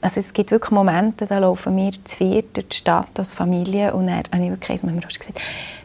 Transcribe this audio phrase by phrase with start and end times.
[0.00, 3.94] also es gibt wirklich Momente, da laufen wir zu viert durch die Stadt als Familie
[3.94, 5.28] und dann habe ich wirklich einmal gesagt,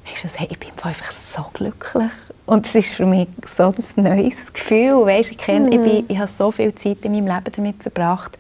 [0.06, 2.12] weißt du, hey, ich bin einfach so glücklich.
[2.46, 5.06] Und es ist für mich so ein neues Gefühl.
[5.06, 5.72] Weißt, ich, kenne, mhm.
[5.72, 8.38] ich, bin, ich habe so viel Zeit in meinem Leben damit verbracht,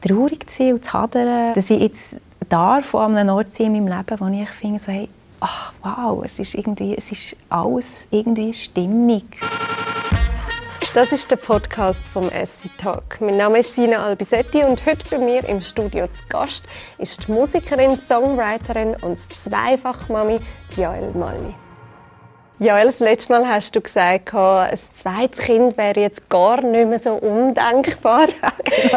[0.00, 2.16] traurig zu sein und zu hadern, dass ich jetzt
[2.48, 5.08] darf an einem Ort sein in meinem Leben, wo ich finde, so, hey,
[5.40, 9.24] ach, wow, es ist, irgendwie, es ist alles irgendwie stimmig.
[10.96, 13.20] Das ist der Podcast vom Essie Talk.
[13.20, 16.64] Mein Name ist Sina Albisetti und heute bei mir im Studio zu Gast
[16.96, 20.40] ist die Musikerin, Songwriterin und Zweifachmami
[20.74, 21.54] Jael Malli.
[22.60, 26.98] Jael, das letzte Mal hast du gesagt, ein zweites Kind wäre jetzt gar nicht mehr
[26.98, 28.28] so undenkbar.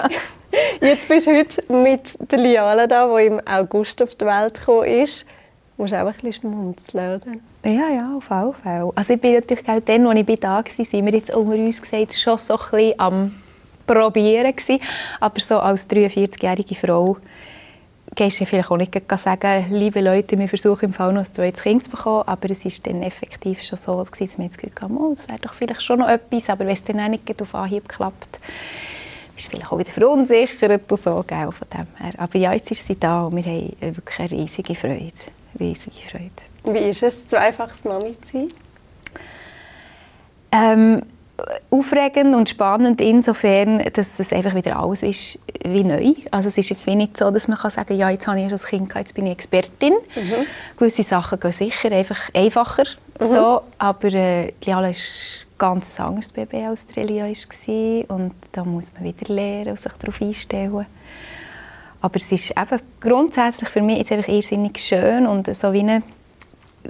[0.80, 4.86] jetzt bist du heute mit der Liala da, die im August auf die Welt gekommen
[4.86, 5.26] ist.
[5.76, 7.49] Du musst auch ein bisschen schmunzeln, oder?
[7.64, 8.92] Ja, ja, auf alle Fälle.
[8.96, 11.82] Also ich bin natürlich auch dann, als ich da war, sind wir jetzt unter uns
[11.82, 13.36] gesagt, schon so ein bisschen am
[13.86, 14.80] Probieren gewesen.
[15.20, 17.18] Aber so als 43-jährige Frau
[18.16, 21.62] gehst du vielleicht auch nicht sagen, liebe Leute, wir versuchen im Fall noch ein zweites
[21.62, 24.98] Kind zu bekommen, aber es ist dann effektiv schon so, dass wir das Gefühl haben,
[24.98, 27.56] oh, das wäre doch vielleicht schon noch etwas, aber wenn es dann auch nicht auf
[27.56, 28.40] Anhieb klappt,
[29.36, 32.14] bist du vielleicht auch wieder verunsichert und so, gell, von dem her.
[32.18, 35.12] Aber ja, jetzt ist sie da und wir haben wirklich eine riesige Freude,
[35.60, 36.34] riesige Freude.
[36.66, 38.54] Wie ist es, zweifaches Mami zu sein?
[40.52, 41.02] Ähm,
[41.70, 46.14] aufregend und spannend insofern, dass es einfach wieder alles ist wie neu.
[46.32, 48.60] Also es ist jetzt nicht so, dass man kann sagen ja, jetzt habe ich schon
[48.60, 49.94] ein Kind gehabt, jetzt bin ich Expertin.
[50.16, 50.46] Mhm.
[50.78, 52.86] Gewisse Sachen gehen sicher einfach einfacher,
[53.20, 53.26] mhm.
[53.26, 58.94] so, aber äh, Liala ist ganz ein anderes Baby als Trelia war und da muss
[58.94, 60.86] man wieder lernen und sich darauf einstellen.
[62.02, 66.04] Aber es ist eben grundsätzlich für mich jetzt einfach irrsinnig schön und so wie eine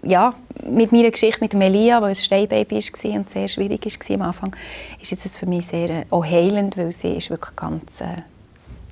[0.04, 0.34] ja,
[0.70, 4.56] mit meiner Geschichte mit Melia, es ein Steinbaby war und sehr schwierig war am Anfang,
[5.02, 8.06] ist es für mich sehr äh, auch heilend, weil sie ist wirklich ganz äh,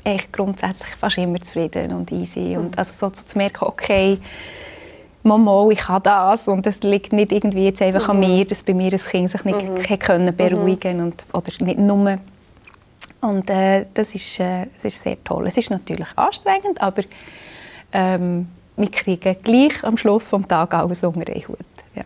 [0.03, 2.57] echt grundsätzlich fast immer zufrieden und easy mhm.
[2.57, 4.17] und also so zu merken, okay,
[5.23, 8.11] Mama, ich habe das und es liegt nicht irgendwie jetzt einfach mhm.
[8.11, 9.99] an mir, dass bei mir das Kind sich nicht mhm.
[9.99, 11.03] können beruhigen mhm.
[11.03, 12.17] und oder nicht nur
[13.21, 15.47] und äh, das, ist, äh, das ist sehr toll.
[15.47, 17.03] Es ist natürlich anstrengend, aber
[17.91, 21.57] ähm, wir kriegen gleich am Schluss des Tages alles unter einen Hut.
[21.95, 22.03] Ja.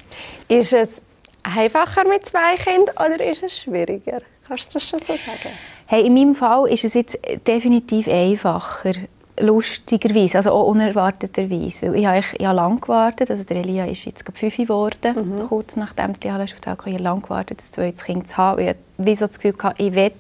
[0.48, 1.02] Ist es
[1.44, 4.22] einfacher mit zwei Kindern oder ist es schwieriger?
[4.48, 5.56] Kannst du das schon so sagen?
[5.86, 8.94] Hey, in meinem Fall ist es jetzt definitiv einfacher
[9.40, 11.92] lustigerweise, also auch unerwarteterweise.
[11.92, 15.48] Weil ich habe, ich habe lange gewartet, also der Elia ist jetzt fünf geworden, mhm.
[15.48, 16.78] kurz nachdem die Welt kam.
[16.86, 18.62] Ich habe lange gewartet, das zweite Kind zu haben.
[18.62, 20.12] Ich hatte so das Gefühl, ich will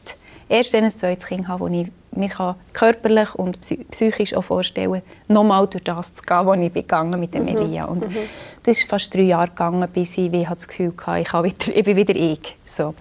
[0.52, 5.02] erst dann ein zweites Kind haben, das ich mir kann körperlich und psychisch auch vorstellen,
[5.28, 7.50] nochmal durch das zu gehen, was ich gegangen mit dem mhm.
[7.50, 7.86] Elia.
[7.86, 8.18] Und mhm.
[8.64, 11.86] das ist fast drei Jahre gegangen, bis ich wie das Gefühl hatte, ich, wieder, ich
[11.86, 12.58] bin wieder ich.
[12.66, 12.94] So.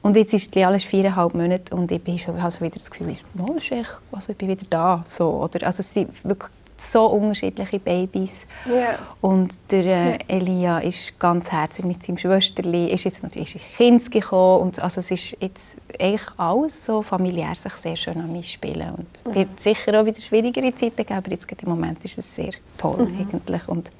[0.00, 3.14] Und jetzt ist die alles viereinhalb Monate und ich bin schon, also wieder das Gefühl,
[3.38, 5.04] oh, ist echt, also ich bin wieder da.
[5.06, 5.66] So, oder?
[5.66, 6.50] Also es sind wirklich
[6.80, 8.46] so unterschiedliche Babys.
[8.66, 8.98] Yeah.
[9.20, 14.10] Und der äh, Elia ist ganz herzig mit seinem Schwesterli, ist jetzt natürlich ist Kind
[14.10, 18.52] gekommen und also es ist jetzt eigentlich alles so familiär sich sehr schön an mich
[18.52, 19.34] spielen und mhm.
[19.34, 23.06] wird sicher auch wieder schwierigere Zeiten geben, aber jetzt im Moment ist es sehr toll
[23.06, 23.28] mhm.
[23.32, 23.90] eigentlich und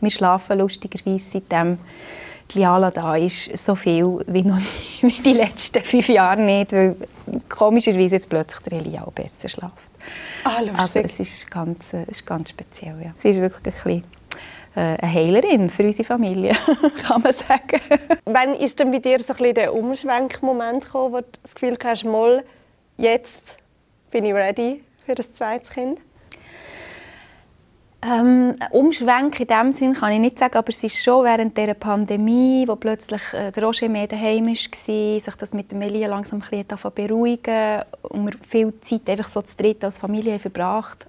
[0.00, 1.78] wir schlafen lustigerweise seitdem
[2.52, 4.66] die Liala da ist, so viel wie noch nie,
[5.02, 6.96] wie die letzten fünf Jahre nicht, weil
[7.48, 9.91] komischerweise jetzt plötzlich der Elia auch besser schläft.
[10.44, 13.00] Ah, also es ist ganz, es ist ganz speziell.
[13.02, 13.12] Ja.
[13.16, 14.04] Sie ist wirklich ein bisschen
[14.74, 16.56] äh, eine Heilerin für unsere Familie,
[17.06, 17.80] kann man sagen.
[18.24, 21.76] Wann ist denn bei dir so ein bisschen der Umschwenkmoment gekommen, wo du das Gefühl
[21.84, 22.42] hast, mal,
[22.96, 23.56] jetzt
[24.10, 25.98] bin ich ready für das zweite Kind?
[28.04, 31.74] Ähm, Umschwenk in dem Sinn kann ich nicht sagen, aber es ist schon während der
[31.74, 36.64] Pandemie, wo plötzlich äh, der Roger mehr daheim war, sich das mit Melia langsam ein
[36.64, 41.06] bisschen beruhigen und wir viel Zeit einfach so zu dritt als Familie verbracht,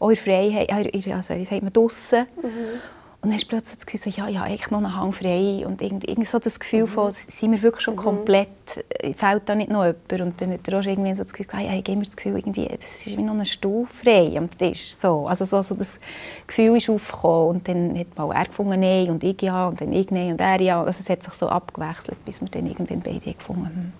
[0.00, 2.26] auch in Freiheit, also wie sagt man, draussen.
[2.42, 2.80] Mhm.
[3.22, 5.64] Und dann hast du plötzlich das Gefühl, ja, ja, eigentlich noch einen Hang frei.
[5.66, 6.88] Und irgendwie, irgendwie so das Gefühl mhm.
[6.88, 8.00] von, sind wir wirklich schon mhm.
[8.00, 8.48] komplett,
[8.90, 10.12] äh, fehlt da nicht noch jemand?
[10.12, 12.36] Und dann hat er auch irgendwie so das Gefühl, ja, ich habe immer das Gefühl,
[12.36, 14.94] irgendwie, das ist wie noch eine Stuhl frei am Tisch.
[14.94, 15.26] So.
[15.26, 15.98] Also so, so das
[16.46, 17.48] Gefühl ist aufgekommen.
[17.48, 20.40] Und dann hat mal er gefunden, nein, und ich ja, und dann ich nein, und
[20.40, 20.82] er ja.
[20.82, 23.92] Also es hat sich so abgewechselt, bis wir dann irgendwann beide gefunden haben,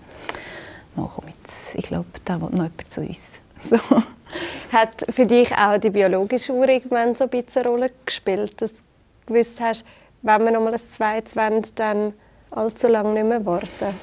[0.95, 3.21] hm, komm jetzt, ich glaube, da will noch jemand zu uns.
[3.63, 3.77] So.
[4.71, 8.83] Hat für dich auch die biologische Uhr irgendwann so ein bisschen eine Rolle gespielt, dass
[9.27, 9.85] gewusst hast,
[10.23, 12.13] wenn wir noch mal ein zweites wollen, dann
[12.51, 13.95] allzu lange nicht mehr warten?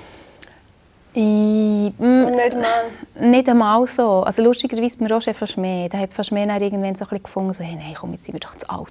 [1.16, 2.90] Ich, mm, nicht mal?
[3.20, 4.24] Nicht einmal so.
[4.24, 5.88] Also lustigerweise bei Roger fast mehr.
[5.88, 8.34] Der hat fast mehr irgendwann so ein bisschen gefunden, so, hey, nein, komm, jetzt sind
[8.34, 8.90] wir doch zu alt.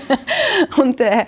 [0.78, 1.26] und, äh,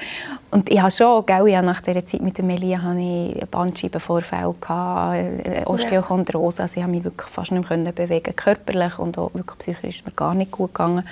[0.50, 5.64] und ich habe schon, gell, ja, nach dieser Zeit mit Melia hatte ich Bandscheibenvorfälle, äh,
[5.66, 9.98] Osteochondrose, also ich habe mich wirklich fast nicht mehr bewegen körperlich und auch wirklich psychisch
[9.98, 11.06] ist mir gar nicht gut gegangen.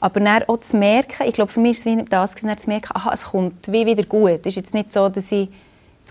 [0.00, 2.90] Aber dann auch zu merken, ich glaube, für mich ist es wie das, zu merken,
[2.94, 4.40] aha, es kommt wie wieder gut.
[4.40, 5.48] Es ist jetzt nicht so, dass ich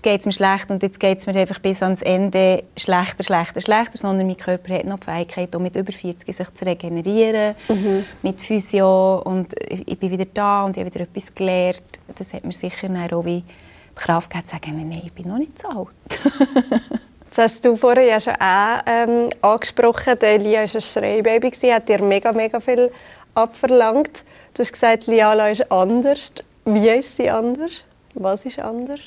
[0.00, 3.22] jetzt geht es mir schlecht und jetzt geht es mir einfach bis ans Ende schlechter,
[3.22, 6.64] schlechter, schlechter, sondern mein Körper hat noch die Fähigkeit, auch mit über 40 sich zu
[6.64, 8.04] regenerieren, mhm.
[8.22, 11.82] mit Physio und ich bin wieder da und ich habe wieder etwas gelernt.
[12.16, 15.38] Das hat mir sicher auch wie die Kraft gegeben, zu sagen, nein, ich bin noch
[15.38, 15.88] nicht so alt.
[17.30, 20.20] Das hast du vorher ja schon auch ähm, angesprochen.
[20.20, 22.90] Elia war ein Schreibaby, hat dir mega, mega viel
[23.34, 24.24] abverlangt.
[24.54, 26.32] Du hast gesagt, Liala ist anders.
[26.64, 27.84] Wie ist sie anders?
[28.14, 29.00] Was ist anders?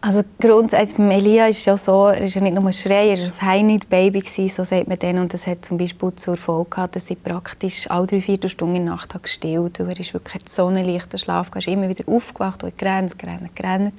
[0.00, 3.18] Also grundsätzlich, bei Elia ist ja so, er ist ja nicht nur ein Schrei, er
[3.18, 5.18] war ein Heinit-Baby, so sagt man dann.
[5.18, 8.76] Und das hat zum Beispiel zur Folge gehabt, dass sie praktisch alle drei, vier Stunden
[8.76, 9.88] in der Nacht gestillt hat.
[9.88, 13.56] Er ist wirklich so einen leichten Schlaf Er ist immer wieder aufgewacht und gerannt, gerannt,
[13.56, 13.94] gerannt.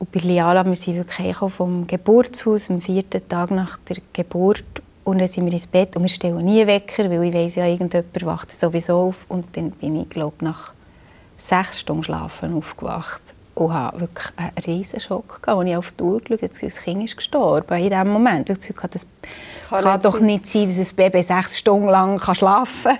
[0.00, 4.64] Und bei Liala, wir sind wirklich vom Geburtshaus, am vierten Tag nach der Geburt.
[5.08, 7.64] Und dann sind wir ins Bett und wir stellen nie Wecker, weil ich weiss ja,
[7.64, 9.14] irgendjemand wacht sowieso auf.
[9.28, 10.74] Und dann bin ich, glaube nach
[11.38, 13.22] sechs Stunden Schlafen aufgewacht
[13.54, 16.58] und hatte wirklich einen riesen Schock, als ich auf die Uhr geschaut habe.
[16.60, 18.50] Das Kind ist gestorben in diesem Moment.
[18.50, 19.06] Ich dachte, das
[19.70, 22.98] kann, kann doch nicht sein, dass ein Baby sechs Stunden lang schlafen kann.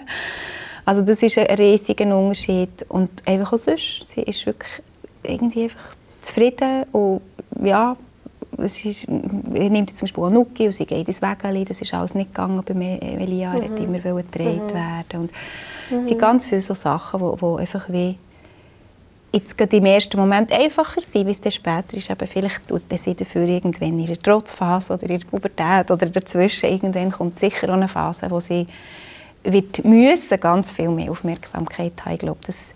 [0.86, 2.86] Also das ist ein riesiger Unterschied.
[2.88, 4.80] Und einfach auch sonst, sie ist wirklich
[5.24, 7.20] irgendwie einfach zufrieden und
[7.62, 7.98] ja,
[8.58, 11.94] es ist, er nimmt zum Beispiel auch Nuki und sie geht ins Wägeli, das ist
[11.94, 13.76] alles nicht gegangen bei Melia, er mhm.
[13.76, 14.74] immer gedreht mhm.
[14.74, 15.32] werden und
[15.90, 16.00] mhm.
[16.00, 18.16] es sind ganz viele so Sachen, wo, wo einfach wie
[19.32, 22.10] jetzt gerade im ersten Moment einfacher sein, wie es dann später ist.
[22.10, 26.70] Aber vielleicht tut sie dafür irgendwann in ihrer Trotzphase oder in der Pubertät oder dazwischen
[26.70, 28.66] irgendwann kommt sicher auch eine Phase, wo sie
[29.44, 32.14] wird müssen ganz viel mehr Aufmerksamkeit haben.
[32.14, 32.74] Ich glaube, das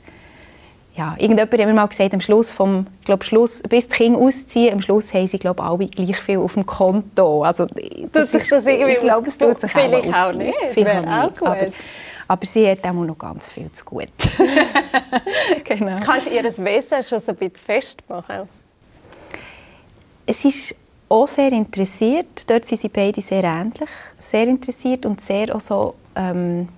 [0.94, 4.75] ja, irgendjemand hat mir mal gesagt, am Schluss vom, glaub, Schluss, bis die Kinder ausziehen,
[4.75, 7.43] am Schluss haben sie, glaub, alle gleich viel auf dem Konto.
[7.44, 7.67] Also,
[8.12, 10.55] das tut sich das irgendwie ich glaube, es tut sich vielleicht auch, auch nicht.
[10.73, 11.49] Vielleicht auch gut.
[11.49, 11.67] Aber,
[12.29, 14.09] aber sie hat auch noch ganz viel zu gut.
[15.65, 15.99] genau.
[16.05, 18.49] Kannst du ihr Wesen schon so ein bisschen festmachen?
[20.27, 20.75] Es ist
[21.09, 22.49] auch sehr interessiert.
[22.49, 23.89] Dort sind sie beide sehr ähnlich.
[24.19, 26.69] Sehr interessiert und sehr auch so, ähm,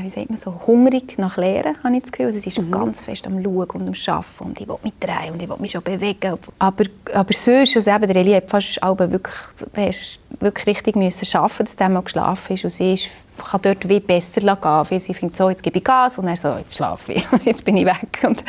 [0.00, 2.26] wie sagt man so, hungrig nach Lehren, habe ich das Gefühl.
[2.26, 2.70] Also sie ist mhm.
[2.70, 5.56] ganz fest am Schauen und am Arbeiten und ich will mich drehen und ich will
[5.58, 6.38] mich schon bewegen.
[6.58, 9.34] Aber, aber sonst, also eben, der Eli hat fast wirklich,
[9.76, 13.08] der ist wirklich richtig müssen arbeiten, dass der mal geschlafen ist und sie ist
[13.38, 16.36] kann dort wie besser gehen weil sie findet, so, jetzt gebe ich Gas und er
[16.36, 18.20] so, jetzt schlafe ich, jetzt bin ich weg.
[18.22, 18.44] Und,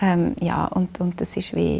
[0.00, 1.78] ähm, ja, und, und das ist wie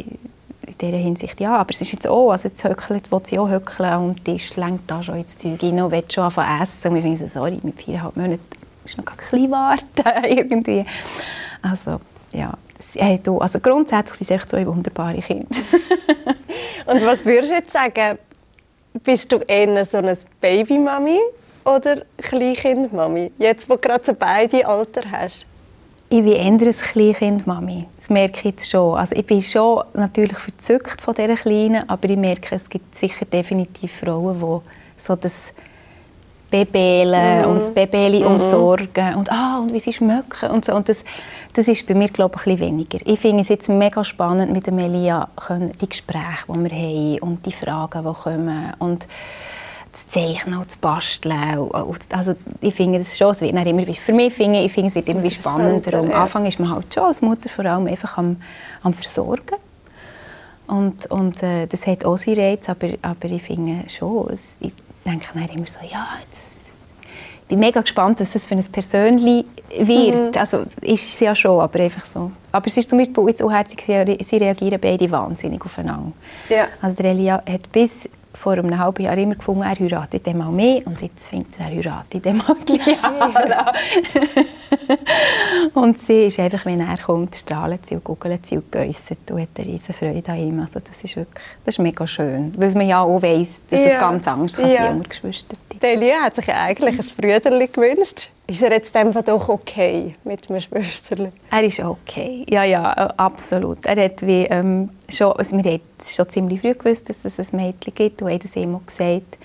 [0.65, 3.49] in dieser Hinsicht, ja, aber es ist jetzt auch, also jetzt höckelt, will sie auch
[3.49, 6.95] höckeln am Tisch, lenkt da schon ins Zeug rein und will schon anfangen essen und
[6.95, 8.56] wir finden so, sorry, mit viereinhalb Monaten
[8.87, 10.85] musst noch ein bisschen warten, irgendwie.
[11.61, 11.99] Also,
[12.33, 12.53] ja,
[12.93, 15.47] hey, du, also grundsätzlich sind es echt zwei wunderbare Kinder.
[16.85, 18.17] und was würdest du jetzt sagen,
[19.03, 21.19] bist du eher so eine Babymami
[21.65, 23.31] oder Kleinkindmami?
[23.37, 25.45] Jetzt, wo du gerade so beide Alter hast.
[26.09, 27.85] Ich bin eher ein Kleinkindmami.
[27.97, 28.97] Das merke ich jetzt schon.
[28.97, 33.25] Also ich bin schon natürlich verzückt von dieser Kleinen, aber ich merke, es gibt sicher
[33.25, 35.51] definitiv Frauen, die so das
[36.49, 37.49] Bebelen mhm.
[37.49, 38.27] und das Babeli mhm.
[38.27, 40.73] umsorgen und, ah, und wie sie schmecken und so.
[40.73, 41.03] Und das,
[41.53, 42.99] das ist bei mir, glaube ich, ein bisschen weniger.
[43.05, 47.51] Ich finde es jetzt mega spannend mit Melia, die Gespräche, die wir haben und die
[47.51, 49.07] Fragen, die kommen und
[49.91, 51.69] zu zeichnen und zu basteln.
[52.11, 55.09] Also ich finde das schon, es wird immer, für mich finde ich, finde, es wird
[55.09, 55.99] immer spannender.
[55.99, 58.37] Am Anfang ist man halt schon als Mutter vor allem einfach am,
[58.83, 59.55] am Versorgen.
[60.67, 64.57] Und, und äh, das hat auch seinen Reiz, aber, aber ich finde schon, es,
[65.11, 66.57] denke dann immer so, ja, jetzt
[67.47, 70.35] ich bin mega gespannt, was das für ein Persönlich wird.
[70.35, 70.37] Mhm.
[70.37, 72.29] Also ist es ja schon, aber einfach so.
[72.51, 76.11] Aber es ist zum Beispiel jetzt auch herzig, sie reagieren beide wahnsinnig aufeinander.
[76.49, 76.67] Ja.
[76.81, 80.85] Also der Elia hat bis vor einem halben Jahr immer gefunden, er heiratet mal mehr
[80.85, 83.73] und jetzt findet er, er heiratet dann mal Liana.
[85.73, 89.41] und sie ist einfach, wenn er kommt, strahlt sie und googelt sie und geäusset und
[89.41, 90.59] hat eine riesen Freude an ihm.
[90.59, 93.87] Also das ist wirklich, das ist mega schön, weil man ja auch weiss, dass ja.
[93.87, 94.75] es ganz anders kann ja.
[94.75, 95.57] sein unter Geschwistern.
[95.81, 98.29] Delia hat sich eigentlich ein Brüderli gewünscht.
[98.49, 101.33] Ist er jetzt einfach doch okay mit einem Schwesterli?
[101.51, 103.85] Er ist okay, ja, ja, äh, absolut.
[103.85, 107.57] Er hat wie, ähm, schon, also wir haben schon ziemlich früh gewusst, dass es ein
[107.57, 109.37] Mädchen gibt und haben das immer gesagt.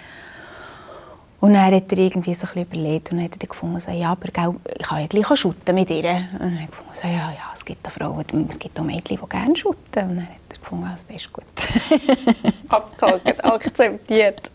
[1.41, 4.13] Und dann hat er irgendwie so ein bisschen überlegt und hat er gefunden, so, ja,
[4.13, 5.97] aber gell, ich kann ja gleich shooten mit ihr.
[5.99, 8.85] Und dann hat er gefunden, so, ja, ja, es gibt auch Frauen, es gibt auch
[8.85, 10.11] Mädchen, die gerne shooten.
[10.11, 11.45] Und dann hat er gefunden, also, das ist gut.
[12.69, 14.49] Abgehakt, akzeptiert.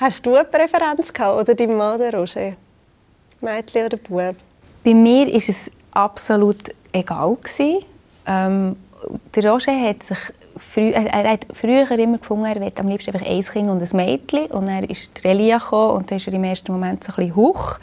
[0.00, 2.54] Hast du eine Präferenz gehabt oder dein Mann, Roger?
[3.40, 4.36] Mädchen oder Bub?
[4.84, 7.36] Bei mir war es absolut egal.
[8.26, 8.76] Ähm,
[9.34, 10.18] der Roger hat sich
[10.56, 13.96] früh, er hat früher immer gefunden, er wollte am liebsten einfach ein Kind und ein
[13.96, 14.46] Mädchen.
[14.46, 17.78] Und dann ist Relia und dann ist er im ersten Moment so ein bisschen hoch.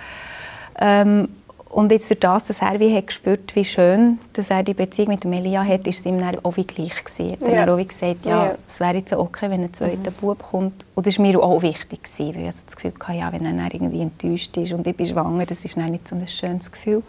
[0.79, 1.29] Ähm,
[1.71, 5.09] und jetzt durch das, dass er wie hat gespürt, wie schön dass er die Beziehung
[5.09, 7.37] mit Melia hat, ist es ihm dann auch wie gleich gewesen.
[7.39, 7.47] Ja.
[7.47, 8.57] Er hat auch wie gesagt, ja, ja.
[8.67, 10.15] es wäre jetzt okay, wenn ein zweiter mhm.
[10.19, 10.85] Bub kommt.
[10.95, 13.53] Und das war mir auch wichtig, gewesen, weil ich das Gefühl hatte, ja, wenn er
[13.53, 16.71] dann irgendwie enttäuscht ist und ich bin schwanger, das ist dann nicht so ein schönes
[16.71, 17.03] Gefühl.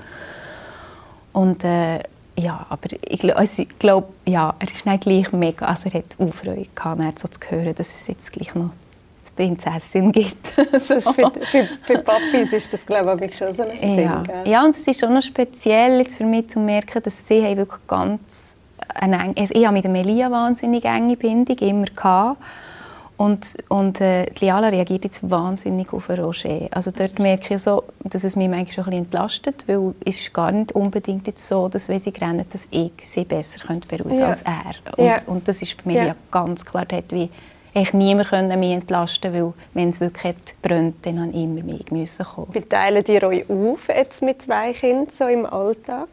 [1.32, 2.00] Und äh,
[2.38, 6.16] ja, aber ich, also ich glaube, ja, er ist nicht gleich mega, also er hat
[6.18, 8.70] auch Freude gehabt, so zu hören, dass es jetzt gleich noch
[9.36, 10.54] Prinzessin gibt.
[10.88, 11.12] so.
[11.12, 14.22] für, für, für Papis ist das, glaube ich, schon so ein ja.
[14.22, 14.52] Ding.
[14.52, 18.56] Ja, und es ist auch noch speziell für mich zu merken, dass sie wirklich ganz
[18.94, 22.38] eine, also ich habe mit Melia wahnsinnig enge Bindung immer gehabt.
[23.16, 26.66] Und, und äh, Liala reagiert jetzt wahnsinnig auf Roger.
[26.72, 30.18] Also dort merke ich so, dass es mich manchmal schon ein bisschen entlastet, weil es
[30.18, 34.08] ist gar nicht unbedingt jetzt so, dass wenn sie rennen, dass ich sie besser beruhigen
[34.08, 34.28] könnte ja.
[34.28, 34.96] als er.
[34.96, 35.16] Und, ja.
[35.26, 36.14] und das ist bei mir ja.
[36.32, 37.30] ganz klar, der hat wie
[37.74, 42.26] eigentlich niemand können mich entlasten weil wenn es wirklich brennt, dann musste immer mehr müssen
[42.26, 42.48] kommen.
[42.52, 46.08] Wie teilen ihr euch auf jetzt mit zwei Kindern so im Alltag?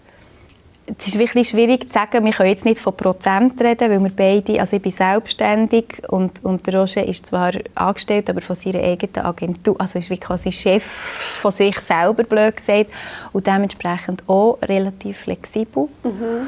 [0.97, 4.11] Es ist wirklich schwierig zu sagen, wir können jetzt nicht von Prozent reden, weil wir
[4.15, 8.79] beide, also ich bin selbstständig und, und der Roger ist zwar angestellt, aber von seiner
[8.79, 12.87] eigenen Agentur, also ist wie quasi Chef von sich selber, blöd gesagt,
[13.33, 15.89] und dementsprechend auch relativ flexibel.
[16.03, 16.47] Mhm.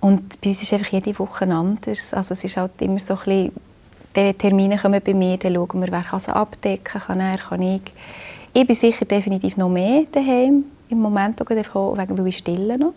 [0.00, 3.18] Und bei uns ist einfach jede Woche anders, also es ist halt immer so ein
[3.18, 3.52] bisschen
[4.16, 7.62] die Termine kommen bei mir, dann schauen wir, wer kann sie abdecken kann, er, kann
[7.62, 7.82] ich.
[8.52, 12.94] Ich bin sicher definitiv noch mehr daheim im Moment, auch weil ich stille noch.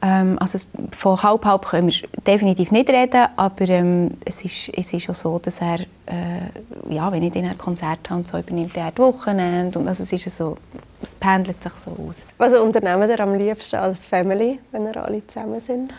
[0.00, 0.58] Ähm, also
[0.96, 5.14] von halb halb können wir definitiv nicht reden, aber ähm, es, ist, es ist auch
[5.14, 9.04] so, dass er, äh, ja, wenn ich dann ein Konzert habe, so übernimmt er das
[9.04, 10.56] Wochenende und also es ist so,
[11.02, 12.18] es pendelt sich so aus.
[12.38, 15.92] Was unternehmen ihr am liebsten als Family, wenn ihr alle zusammen sind?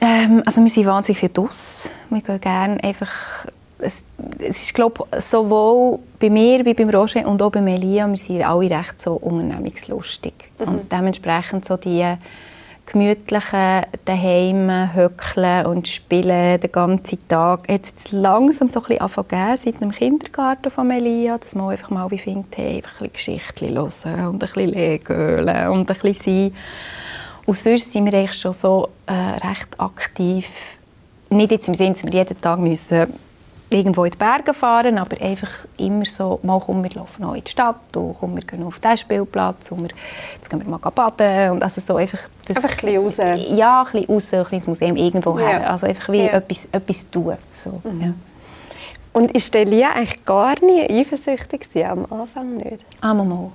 [0.00, 1.90] Ähm, also wir sind wahnsinnig viel draus.
[2.10, 3.46] Wir gehen gerne einfach...
[3.78, 4.06] Es,
[4.38, 8.42] es ist, glaube sowohl bei mir wie beim Roger und auch bei Melia, wir sind
[8.42, 10.32] alle recht so unternehmungslustig.
[10.58, 10.66] Mhm.
[10.66, 12.16] Und dementsprechend so die
[12.86, 17.68] gemütlichen daheim höckeln und spielen den ganzen Tag.
[17.68, 22.10] Jetzt langsam so ein bisschen angefangen seit dem Kindergarten von Melia, dass man einfach mal
[22.10, 26.14] wie findet, hey, einfach ein bisschen Geschichten hören und ein bisschen Legen und ein bisschen
[26.14, 26.52] sein.
[27.46, 30.48] Und sonst sind wir eigentlich schon so äh, recht aktiv.
[31.30, 33.06] Nicht jetzt im Sinne, dass wir jeden Tag müssen
[33.70, 37.42] irgendwo in die Berge fahren, aber einfach immer so, mal kommen wir laufen noch in
[37.42, 39.90] die Stadt, und kommen wir gehen auf den Spielplatz, und wir,
[40.34, 42.20] jetzt gehen wir mal baden und also so einfach...
[42.44, 43.48] Das, einfach ein bisschen raus.
[43.48, 45.46] Ja, ein bisschen raus, ein bisschen ins Museum irgendwo ja.
[45.46, 46.34] her, also einfach wie ja.
[46.34, 47.36] etwas, etwas tun.
[47.50, 48.00] So, mhm.
[48.00, 48.12] ja.
[49.12, 52.84] Und ist Delia eigentlich gar nie eifersüchtig am Anfang nicht?
[53.00, 53.50] Ah, mal.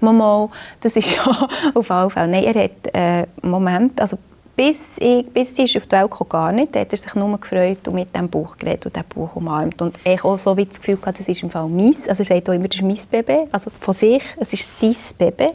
[0.00, 0.48] Mama,
[0.80, 1.36] das ist schon
[1.74, 2.28] auf alle Fälle.
[2.28, 4.18] Nein, er hat äh, Moment, also
[4.56, 7.38] bis, ich, bis sie ist auf die Welt kam, gar nicht, hat er sich nur
[7.38, 9.82] gefreut und mit dem Buch geredet und das Buch umarmt.
[9.82, 12.24] Und ich auch so wie das Gefühl gehabt, das ist im Fall mein, also er
[12.24, 15.50] sagt auch immer, das ist mein Baby, also von sich, es ist sein Baby.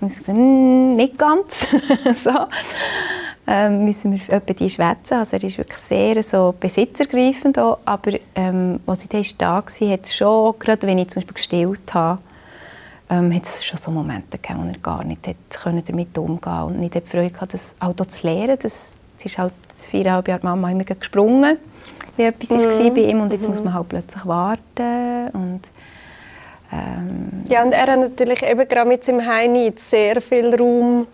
[0.00, 1.66] Und ich sagte, hm, nicht ganz.
[2.22, 2.30] so.
[3.48, 5.14] Ähm, müssen wir etwa die schwätzen.
[5.14, 10.04] Also er ist wirklich sehr so besitzergreifend auch, aber ähm, als sie da war, hat
[10.04, 12.18] es schon, gerade wenn ich zum Beispiel gestillt habe,
[13.08, 16.62] ähm, hat es schon so Momente gegeben, wo er gar nicht hat können damit umgehen
[16.62, 18.58] und nicht hat Freude hatte, das Auto zu lernen.
[18.60, 21.58] Das, sie ist halt viereinhalb Jahre Mama immer gesprungen,
[22.16, 22.68] wie etwas mhm.
[22.68, 23.50] war bei ihm und jetzt mhm.
[23.50, 25.60] muss man halt plötzlich warten und
[26.72, 31.06] ähm, ja, und er hat natürlich eben gerade mit seinem Heini sehr viel Raum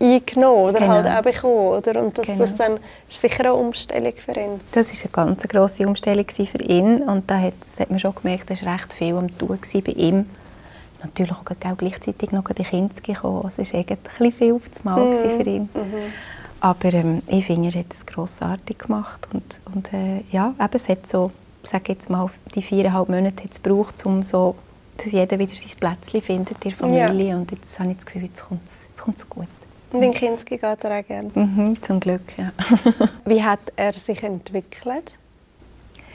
[0.00, 0.92] eingenommen oder genau.
[0.92, 1.78] halt auch bekommen.
[1.78, 2.02] Oder?
[2.02, 2.38] Und das, genau.
[2.38, 4.60] das dann ist sicher eine Umstellung für ihn.
[4.72, 8.50] Das war eine ganz grosse Umstellung für ihn und da hat, hat man schon gemerkt,
[8.50, 10.26] dass recht viel am tun bei ihm
[11.02, 13.50] natürlich auch gleichzeitig noch die Kinder gekommen.
[13.56, 13.84] Es war
[14.20, 15.42] ein viel auf das Mal mhm.
[15.42, 15.62] für ihn.
[15.74, 16.12] Mhm.
[16.60, 19.28] Aber ähm, ich finde, er hat es grossartig gemacht.
[19.32, 21.32] Und, und äh, ja, eben, es hat so,
[21.64, 24.54] sage jetzt mal, die viereinhalb Monate hat es gebraucht, um so,
[24.96, 27.30] dass jeder wieder sein Plätzchen findet in der Familie.
[27.30, 27.36] Ja.
[27.36, 28.44] Und jetzt habe ich das Gefühl, jetzt
[28.96, 29.48] kommt es gut.
[29.90, 31.30] Und den Kinski geht er auch gerne?
[31.34, 32.52] Mhm, zum Glück, ja.
[33.26, 35.18] Wie hat er sich entwickelt?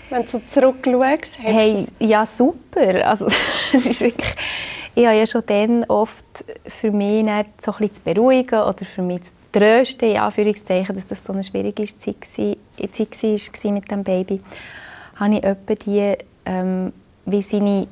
[0.10, 3.06] Wenn du so zurückschaust, hey, ja super.
[3.06, 3.26] Also,
[3.74, 4.36] ist wirklich
[4.98, 7.24] ich habe ja schon dann oft für mich
[7.62, 11.44] so ein zu beruhigen oder für mich zu trösten, in Anführungszeichen, dass das so eine
[11.44, 14.42] schwierige Zeit war, Zeit war mit dem Baby,
[15.18, 16.94] habe ich etwa die, ähm,
[17.28, 17.88] wie seine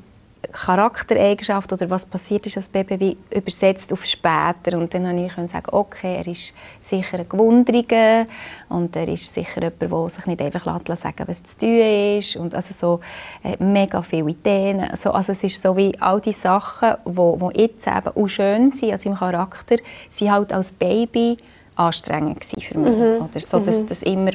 [0.51, 5.51] Charaktereigenschaft oder was passiert ist als Baby wie übersetzt auf später und dann konnte ich
[5.51, 8.25] sagen, okay, er ist sicher ein Gewundriger
[8.69, 11.79] und er ist sicher jemand, der sich nicht einfach sagen lässt, was zu tun
[12.17, 12.99] ist und also so
[13.43, 14.81] äh, mega viele Ideen.
[14.81, 18.71] Also, also es ist so wie all die Sachen, wo, wo jetzt eben auch schön
[18.71, 19.77] sind an seinem Charakter,
[20.09, 21.37] sind halt als Baby
[21.75, 22.95] anstrengend für mich.
[22.95, 23.25] Mhm.
[23.29, 23.87] Oder so, dass mhm.
[23.87, 24.31] das immer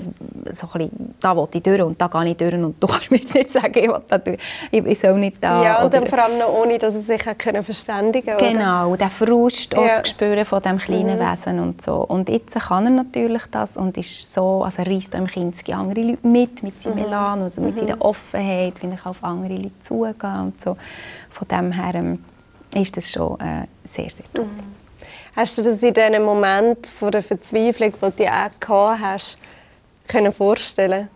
[0.54, 3.11] so ein bisschen, da will ich durch und da gehe ich durch und du kannst
[3.11, 4.38] mir jetzt nicht sagen, ich, will da durch.
[4.70, 5.62] ich, ich soll nicht da.
[5.62, 8.52] Ja, und dann vor allem noch ohne, dass er sich können verständigen konnte.
[8.52, 9.78] Genau, der Frust ja.
[9.78, 11.30] auch zu spüren von diesem kleinen mhm.
[11.30, 11.97] Wesen und so.
[11.97, 16.26] Und jetzt kann er natürlich das und ist so, also reisst im Kind andere Leute
[16.26, 17.04] mit, mit seinem mhm.
[17.04, 17.80] Elan, also mit mhm.
[17.80, 20.76] seiner Offenheit, wie er auf andere Leute zugehen und so.
[21.30, 22.25] Von dem her ähm,
[22.75, 24.44] ist das schon äh, sehr, sehr toll.
[24.44, 24.80] Mhm.
[25.37, 29.39] Hast du das in diesem Moment von der Verzweiflung, die du auch hast,
[30.09, 31.09] können vorstellen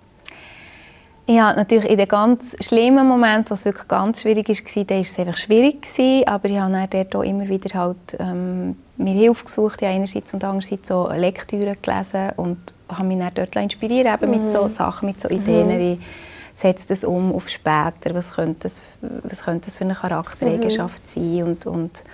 [1.26, 5.00] ja, natürlich in den ganz schlimmen Momenten, wo es wirklich ganz schwierig war, da war
[5.00, 5.82] es einfach schwierig.
[5.82, 10.34] Gewesen, aber ich habe dort auch immer wieder halt, ähm, mir Hilfe gesucht, ja, einerseits
[10.34, 12.58] und andererseits so Lektüre gelesen und
[12.90, 14.44] habe mich dann dort inspiriert eben mhm.
[14.44, 15.78] mit so Sachen, mit so Ideen mhm.
[15.78, 15.98] wie
[16.54, 21.22] setzt das um auf später, was könnte das, was könnte das für eine Charaktereigenschaft mhm.
[21.22, 22.04] sein und, und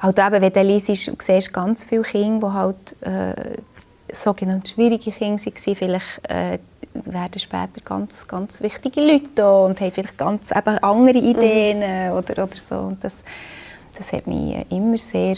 [0.00, 5.42] halt eben, wenn du liest, siehst ganz viele Kinder, die halt äh, sogenannte schwierige Kinder
[5.44, 6.58] waren, vielleicht äh,
[6.92, 12.16] werden später ganz, ganz wichtige Leute da und haben vielleicht ganz eben andere Ideen mhm.
[12.16, 12.76] oder, oder so.
[12.76, 13.22] Und das,
[13.96, 15.36] das hat mich immer sehr,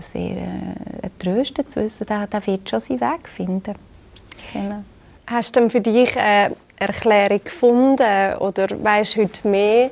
[0.00, 3.74] sehr äh, tröstet zu wissen, der, der wird schon seinen Weg finden.
[4.52, 4.82] Genau.
[5.26, 9.90] Hast du für dich eine Erklärung gefunden oder weißt du heute mehr,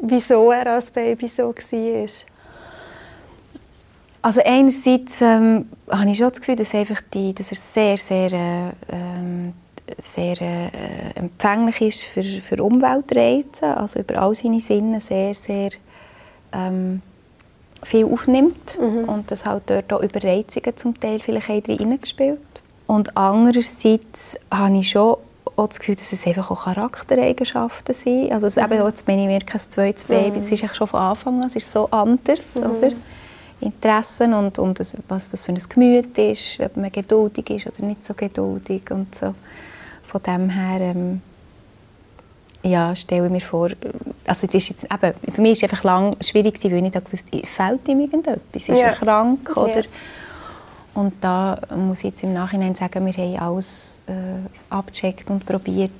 [0.00, 2.08] wieso er als Baby so war?
[4.28, 8.30] Also einerseits ähm, habe ich schon das Gefühl, dass, einfach die, dass er sehr, sehr,
[8.30, 9.54] äh, ähm,
[9.96, 10.68] sehr äh,
[11.14, 15.70] empfänglich ist für, für Umweltreize, also über all seine Sinne sehr, sehr
[16.52, 17.00] ähm,
[17.82, 19.08] viel aufnimmt mhm.
[19.08, 22.38] und dass halt dort auch Überreizungen zum Teil vielleicht reingespielt.
[22.86, 25.16] Und andererseits habe ich schon
[25.56, 28.32] auch das Gefühl, dass es einfach auch Charaktereigenschaften sind.
[28.32, 28.64] Also es mhm.
[28.64, 30.36] eben auch, wenn ich merke, ein zweites Baby, mhm.
[30.36, 32.62] es ist schon von Anfang an, es ist so anders, mhm.
[32.64, 32.92] oder?
[33.60, 38.04] Interessen und, und was das für ein Gemüt ist, ob man geduldig ist oder nicht
[38.04, 39.34] so geduldig und so.
[40.04, 41.20] Von dem her ähm,
[42.62, 43.70] ja, stelle ich mir vor,
[44.26, 47.12] also das ist jetzt, eben, für mich war es einfach lang schwierig, weil ich nicht
[47.12, 48.88] wusste, fehlt ihm irgendetwas, ist ja.
[48.88, 49.80] er krank oder...
[49.80, 49.88] Ja.
[50.94, 54.12] Und da muss ich jetzt im Nachhinein sagen, wir haben alles äh,
[54.68, 55.92] abgecheckt und probiert,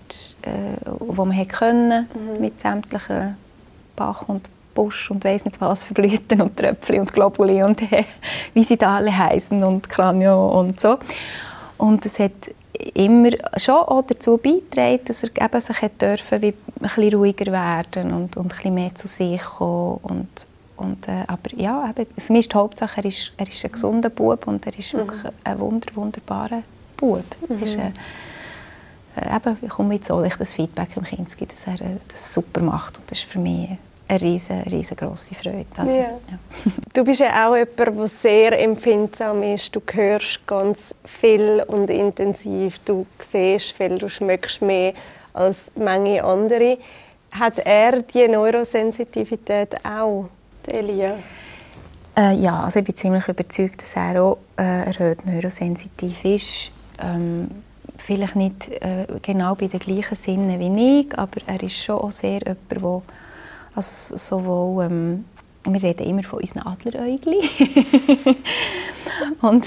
[0.42, 0.50] äh,
[0.84, 2.40] was wir können, mhm.
[2.40, 3.36] mit sämtlichen
[3.94, 8.04] Bach- und Busch und weiß nicht was für Blüten und Tröpfchen und Globuli und äh,
[8.54, 10.98] wie sie da alle heißen und Kranio und so.
[11.78, 12.54] Und es hat
[12.94, 17.50] immer schon auch dazu beigetragen, dass er eben sich hat dürfen, wie ein bisschen ruhiger
[17.50, 22.06] werden und, und ein bisschen mehr zu sich kommen und, und äh, aber ja, eben,
[22.16, 24.94] für mich ist die Hauptsache, er ist, er ist ein gesunder Bub und er ist
[24.94, 24.98] mhm.
[24.98, 26.62] wirklich ein wunder, wunderbarer
[26.96, 27.24] Bub.
[27.48, 27.62] Mhm.
[27.64, 27.90] Ist, äh,
[29.16, 32.60] äh, eben, ich komme jetzt auch das Feedback im Kind dass er äh, das super
[32.60, 33.70] macht und das ist für mich
[34.08, 35.66] eine riesen, riesengroße Freude.
[35.76, 36.02] Also, ja.
[36.02, 36.38] Ja.
[36.94, 39.76] Du bist ja auch jemand, der sehr empfindsam ist.
[39.76, 42.78] Du hörst ganz viel und intensiv.
[42.80, 44.94] Du siehst viel, du schmeckst mehr
[45.34, 46.78] als manche andere.
[47.30, 50.28] Hat er die Neurosensitivität auch,
[50.66, 51.14] Elia?
[52.16, 56.70] Äh, ja, also ich bin ziemlich überzeugt, dass er auch äh, erhöht neurosensitiv ist.
[57.00, 57.48] Ähm,
[57.96, 62.10] vielleicht nicht äh, genau bei den gleichen Sinnen wie ich, aber er ist schon auch
[62.10, 63.02] sehr jemand, der
[63.74, 65.24] also sowohl, ähm,
[65.64, 67.40] wir reden immer von unseren Adleräugli.
[69.42, 69.66] und,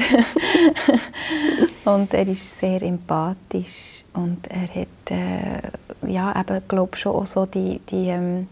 [1.86, 7.46] und er ist sehr empathisch und er hat, äh, ja, eben, glaube schon auch so
[7.46, 8.48] die, die, ähm,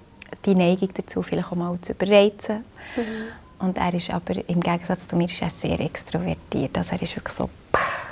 [0.46, 2.64] die Neigung dazu, vielleicht auch mal zu überreizen.
[2.96, 3.40] Mhm.
[3.60, 6.78] Und er ist aber, im Gegensatz zu mir, ist er sehr extrovertiert.
[6.78, 7.50] Also er ist wirklich so,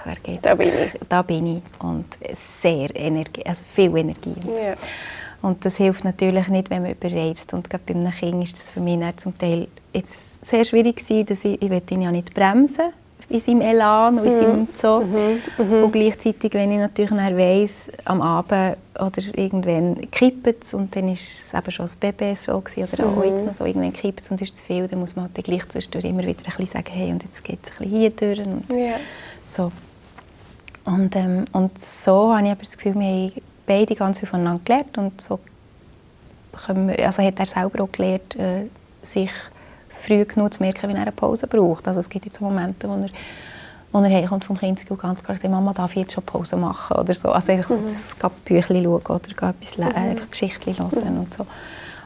[0.06, 1.00] er geht, da bin ich.
[1.08, 1.64] Da bin ich.
[1.80, 4.36] Und sehr Energie, also viel Energie.
[4.46, 4.76] Ja.
[5.42, 7.54] Und das hilft natürlich nicht, wenn man überreizt.
[7.54, 11.26] Und gerade bei einem Kind ist das für mich zum Teil jetzt sehr schwierig gewesen,
[11.26, 12.94] dass ich, ich ihn ja nicht bremsen
[13.30, 14.68] in seinem Elan und in seinem mhm.
[14.74, 15.02] so.
[15.02, 15.42] Mhm.
[15.58, 15.84] Mhm.
[15.84, 21.22] Und gleichzeitig, wenn ich natürlich weiss, am Abend oder irgendwann kippt es und dann ist
[21.22, 24.32] es eben schon das Baby so gewesen, oder auch jetzt noch so, irgendwann kippt es
[24.32, 26.90] und ist zu viel, dann muss man halt gleich zwischendurch immer wieder ein bisschen sagen,
[26.90, 28.96] hey, und jetzt geht es ein bisschen hier durch und yeah.
[29.44, 29.72] so.
[30.86, 33.32] Und, ähm, und so habe ich aber das Gefühl, wir haben
[33.68, 35.40] beide ganz viel voneinander gelernt und so
[36.68, 38.66] wir, also hat er selber auch gelernt, äh,
[39.02, 39.32] sich
[40.02, 41.88] früh genug zu merken, wenn er eine Pause braucht.
[41.88, 43.10] Also es gibt jetzt Momente, wo er
[43.92, 46.98] wo er heimkommt vom Kind und ganz klar sagt, Mama darf jetzt schon Pause machen
[46.98, 47.30] oder so.
[47.30, 47.88] Also einfach so, mhm.
[47.88, 49.88] das Büchlein schauen oder etwas mhm.
[49.96, 51.20] einfach Geschichten hören mhm.
[51.22, 51.48] und so.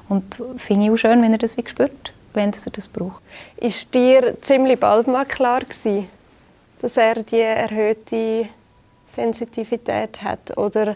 [0.08, 3.24] Und finde ich auch schön, wenn er das wie spürt, wenn er das braucht.
[3.58, 6.08] Ist dir ziemlich bald mal klar gewesen,
[6.82, 8.48] dass er die erhöhte
[9.16, 10.58] Sensitivität hat?
[10.58, 10.96] Oder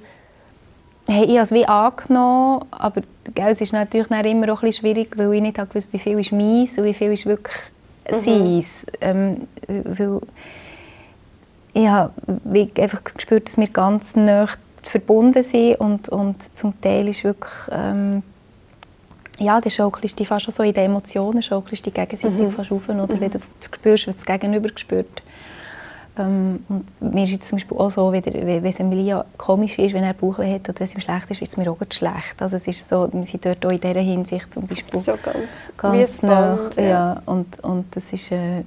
[1.08, 3.02] Hey, ich habe es wie angenommen, aber
[3.34, 6.20] gell, es ist natürlich immer auch ein bisschen schwierig, weil ich nicht wusste, wie viel
[6.20, 7.56] ist meins und wie viel ist wirklich
[8.10, 8.16] mhm.
[8.16, 8.86] seins.
[9.02, 10.22] Ähm, weil
[11.74, 12.12] ich habe
[12.80, 14.48] einfach gespürt, dass wir ganz nah
[14.82, 18.24] verbunden sind und, und zum Teil ist wirklich ähm,
[19.40, 22.52] ja, das schaukelst dich fast schon so in den Emotionen, schaukelst dich gegenseitig mhm.
[22.52, 23.20] fast auf, oder mhm.
[23.20, 25.22] wenn du spürst, was das Gegenüber spürt.
[26.18, 29.94] Ähm, und mir ist es zum Beispiel auch so, wenn, wenn es Emilia komisch ist,
[29.94, 32.42] wenn er Bauchweh hat oder wenn es ihm schlecht ist, wird es mir auch schlecht.
[32.42, 35.38] Also es ist so, wir sind dort auch in dieser Hinsicht zum Beispiel so ganz,
[35.78, 36.58] ganz nah.
[36.78, 36.84] Ja.
[36.84, 37.22] ja.
[37.26, 38.64] und, und das ist, äh,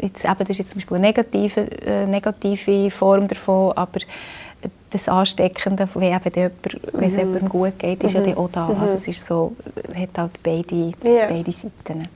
[0.00, 4.00] jetzt, eben, das ist jetzt zum Beispiel eine negative, äh, negative Form davon, aber
[4.90, 6.52] das Ansteckende, wenn, eben jemand,
[6.92, 7.18] wenn es mhm.
[7.18, 8.24] jemandem gut geht, ist mhm.
[8.24, 8.68] ja auch da.
[8.68, 8.80] Mhm.
[8.80, 9.54] Also es ist so,
[9.94, 11.26] hat halt beide, ja.
[11.28, 12.08] beide Seiten.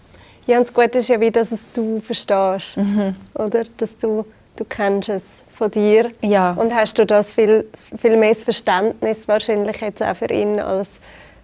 [0.46, 3.14] Ja, und das Gute ist ja wie, dass es du verstehst, mhm.
[3.34, 3.62] oder?
[3.76, 4.24] Dass du
[4.56, 6.52] du kennst es von dir ja.
[6.52, 11.00] und hast du das viel, viel mehr Verständnis wahrscheinlich jetzt auch für ihn als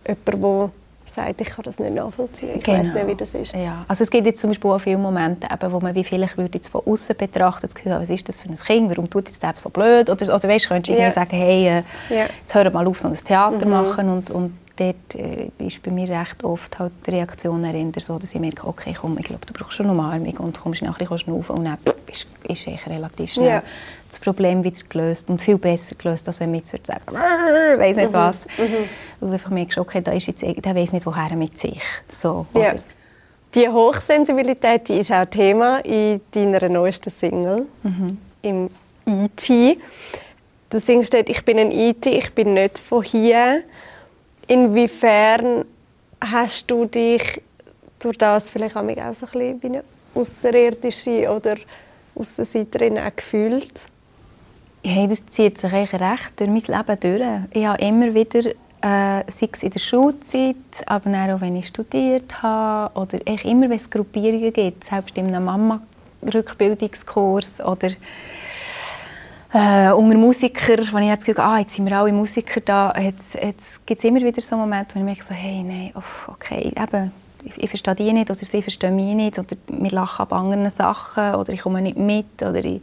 [0.07, 0.71] jemand, der
[1.09, 2.79] sagt, ich kann das nicht nachvollziehen, ich genau.
[2.79, 3.55] weiß nicht, wie das ist.
[3.55, 3.85] Ja.
[3.89, 6.59] Also es gibt jetzt zum Beispiel auch viele Momente, eben, wo man wie vielleicht würde
[6.59, 9.43] jetzt von außen betrachten, das Gefühl, was ist das für ein Kind, warum tut jetzt
[9.43, 10.09] der so blöd?
[10.11, 11.11] Oder also weißt, könntest du ja.
[11.11, 12.27] sagen, hey, äh, ja.
[12.41, 13.73] jetzt hör mal auf, so ein Theater mhm.
[13.73, 18.19] machen und, und dort äh, ist bei mir recht oft halt die Reaktion erinnert, so,
[18.19, 20.99] dass ich merke, okay, komm, ich glaube, du brauchst schon Umarmung und kommst noch ein
[20.99, 23.63] bisschen schnaufen und dann ist, ist relativ schnell ja.
[24.09, 27.97] das Problem wieder gelöst und viel besser gelöst, als wenn man jetzt sagen würde, weiß
[27.97, 28.15] nicht mhm.
[28.15, 28.47] was.
[28.47, 28.61] Mhm.
[29.21, 31.83] Weil du einfach merkst, okay, da ist jetzt, der weiß nicht, woher mit sich.
[32.07, 32.75] So, ja.
[33.55, 38.07] Die Hochsensibilität die ist auch Thema in deiner neuesten Single, mhm.
[38.43, 38.71] im
[39.07, 39.79] E.T.
[40.71, 43.63] Du singst dort, ich bin ein E.T., ich bin nicht von hier.
[44.49, 45.65] Inwiefern
[46.21, 47.41] hast du dich
[47.99, 49.85] durch das vielleicht auch so ein bisschen wie eine
[50.15, 51.57] Außerirdische oder
[52.15, 53.83] Aussenseiterin auch gefühlt?
[54.83, 57.23] Hey, das zieht sich eigentlich recht durch mein Leben durch.
[57.53, 60.57] Ich habe immer wieder, äh, sei es in der Schulzeit,
[60.87, 65.27] aber auch wenn ich studiert habe, oder ich immer, wenn es Gruppierungen gibt, selbst in
[65.27, 67.91] einem Mama-Rückbildungskurs oder
[69.53, 73.35] äh, unter Musikern, wenn ich jetzt Gefühl, ah, jetzt sind wir alle Musiker da, jetzt,
[73.35, 75.93] jetzt gibt es immer wieder so Momente, wo ich merke, so, hey, nein,
[76.27, 77.13] okay, eben,
[77.45, 80.69] ich, ich verstehe die nicht oder sie verstehen mich nicht oder wir lachen ab anderen
[80.71, 82.83] Sachen oder ich komme nicht mit oder ich,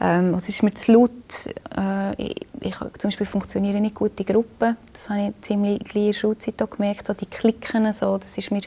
[0.00, 1.10] ähm, es ist mir zu laut.
[1.76, 4.76] Äh, ich, ich, zum Beispiel funktioniere nicht gut in Gruppen.
[4.92, 7.06] Das habe ich ziemlich in der Schulzeit gemerkt.
[7.06, 8.60] So die Klicken, so, das ist mir,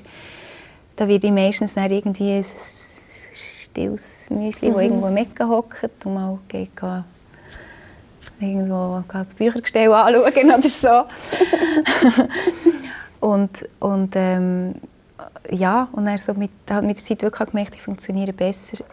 [0.95, 2.43] da werde ich meistens irgendwie
[3.71, 4.73] stilles Müsli, mhm.
[4.73, 6.69] das irgendwo im Ecken hockt und mal geht,
[8.39, 11.03] irgendwo das Büchergestell anschauen oder so.
[13.27, 14.75] und und ähm,
[15.49, 18.83] ja, und er so mit, hat mit der Zeit wirklich gemerkt, ich funktioniere besser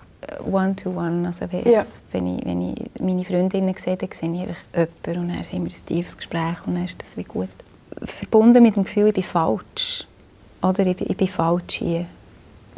[0.44, 1.08] one-to-one.
[1.08, 1.26] Äh, -one.
[1.26, 1.84] Also wenn, ja.
[2.12, 4.56] wenn, ich, wenn ich meine Freundinnen sehe, dann sehe ich einfach
[5.06, 7.48] jemanden und dann haben wir ein tiefes Gespräch und dann ist das wie gut.
[8.02, 10.06] Verbunden mit dem Gefühl, ich bin falsch.
[10.62, 12.06] Oder ich, ich bin falsch hier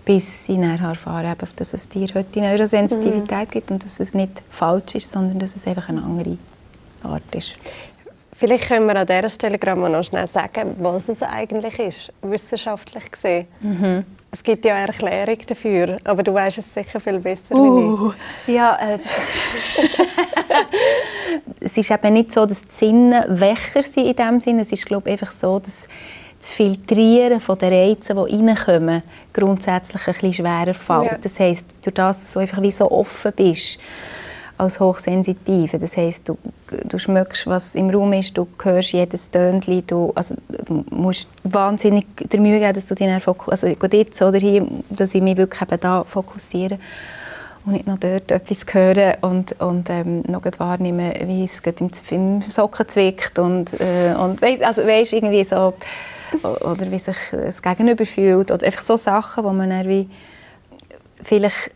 [0.05, 3.51] bis ich erfahren dass es dir heute die Neurosensitivität mhm.
[3.51, 6.37] gibt und dass es nicht falsch ist, sondern dass es einfach eine andere
[7.03, 7.57] Art ist.
[8.41, 12.13] Vielleicht können wir an dieser Stelle gerade mal noch schnell sagen, was es eigentlich ist,
[12.23, 13.47] wissenschaftlich gesehen.
[13.61, 14.05] Mhm.
[14.33, 18.13] Es gibt ja eine Erklärung dafür, aber du weißt es sicher viel besser uh,
[18.47, 18.55] wie ich.
[18.55, 18.99] Ja, äh,
[21.61, 24.63] es ist eben nicht so, dass die Sinne wächer sind in dem Sinne.
[24.63, 25.87] Es ist, glaube ich, einfach so, dass
[26.40, 31.12] das Filtrieren von den Reizen, die reinkommen, grundsätzlich ein bisschen schwerer fällt.
[31.12, 31.18] Ja.
[31.22, 33.79] Das heisst, durch das, dass du einfach wie so offen bist
[34.57, 36.37] als Hochsensitive, das heisst, du,
[36.85, 42.07] du schmeckst, was im Raum ist, du hörst jedes Tönchen, du, also, du musst wahnsinnig
[42.31, 45.81] der Mühe geben, dass du dich also jetzt oder hier, dass ich mich wirklich eben
[45.81, 46.79] da fokussiere
[47.64, 52.42] und nicht noch dort etwas hören und, und ähm, noch wahrnehmen, wie es im, im
[52.50, 55.72] Socken zwickt und, äh, und weiss, also weißt, irgendwie so
[56.43, 60.09] oder wie sich das Gegenüber fühlt oder einfach so Sachen, wo man dann wie
[61.23, 61.73] vielleicht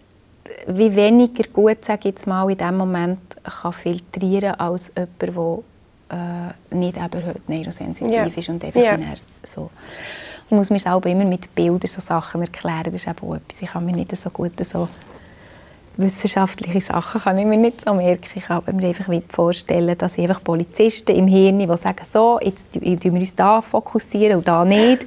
[0.66, 5.64] wie weniger gut, sage jetzt mal, in dem Moment kann filtrieren als jemand,
[6.10, 8.24] der äh, nicht eben heute neurosensitiv ja.
[8.24, 8.98] ist und einfach ja.
[9.42, 9.70] so.
[10.46, 13.62] Ich muss mir selber immer mit Bildern so Sachen erklären, das ist eben auch etwas,
[13.62, 14.88] ich kann mir nicht so gut so
[15.96, 18.28] wissenschaftliche Sachen kann ich mir nicht so merken.
[18.34, 22.72] Ich kann mir einfach vorstellen, dass ich einfach Polizisten im Hirn, die sagen, so, jetzt
[22.72, 25.06] tun wir uns da fokussieren und da nicht.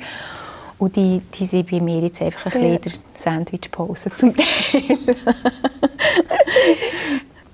[0.80, 3.08] Und die, die sind bei mir jetzt einfach ein bisschen ja.
[3.13, 4.45] Sandwich-Pause zum Teil.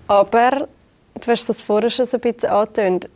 [0.08, 0.68] Aber,
[1.20, 3.10] du hast das vorher schon so ein bisschen angetönt,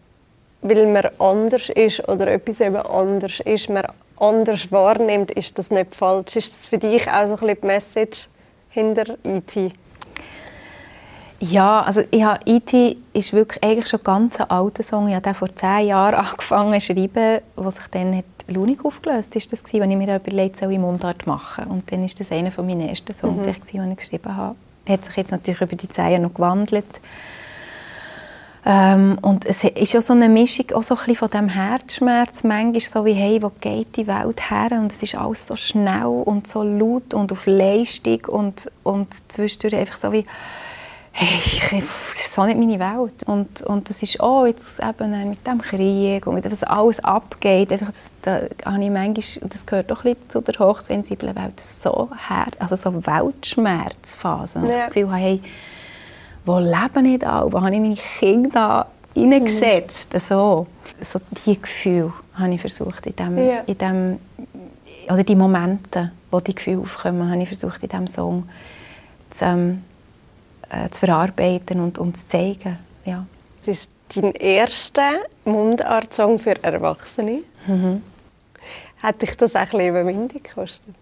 [0.62, 3.86] weil man anders ist oder etwas eben anders ist, man
[4.17, 6.38] anders wahrnimmt, ist das nicht falsch.
[6.38, 8.27] Ist das für dich auch so ein bisschen die Message
[8.69, 9.73] hinter E.T.?
[11.39, 12.97] Ja, also ich habe E.T.
[13.13, 15.08] ist wirklich eigentlich schon ganz ein alter Song.
[15.08, 19.36] Ich habe den vor zehn Jahren angefangen zu schreiben, wo sich dann hat Lunik aufgelöst
[19.36, 21.65] ist das gewesen, wenn ich mir überlegt soll ich Mundart machen.
[21.65, 23.82] Und dann ist das einer von meinen ersten Songs, mhm.
[23.82, 24.56] den ich geschrieben habe.
[24.88, 26.86] Hat sich jetzt natürlich über die Jahre noch gewandelt.
[28.65, 32.43] Ähm, und es ist auch so eine Mischung auch so ein bisschen von dem Herzschmerz
[32.43, 36.04] manchmal so wie hey wo geht die Welt her und es ist alles so schnell
[36.04, 40.26] und so laut und auf Leistung und und zwischendurch einfach so wie
[41.19, 43.23] hey, das ist so nicht meine Welt.
[43.25, 46.99] Und, und das ist auch jetzt eben mit dem Krieg und mit dem, was alles
[47.03, 50.60] abgeht, einfach das, da habe ich manchmal, und das gehört doch ein bisschen zu der
[50.60, 54.65] hochsensiblen Welt, so her, also so Weltschmerzphasen.
[54.65, 54.77] Ja.
[54.77, 55.41] Das Gefühl hey,
[56.45, 57.51] wo leben nicht alle?
[57.51, 60.13] Wo habe ich meine Kinder hineingesetzt?
[60.13, 60.19] Mhm.
[60.19, 60.67] So,
[61.01, 63.60] so diese Gefühle habe ich versucht in dem, ja.
[63.65, 64.19] in dem
[65.10, 68.47] oder die Momente, wo die Gefühle aufkommen, habe ich versucht in diesem Song
[69.32, 69.84] zu, ähm,
[70.69, 72.77] äh, zu verarbeiten und, und zu zeigen.
[73.06, 73.25] Ja.
[73.62, 75.12] Es ist dein erster
[75.45, 77.43] Mundart-Song für Erwachsene.
[77.65, 78.01] Mhm.
[79.01, 80.95] Hat dich das auch ein bisschen Überwindung gekostet?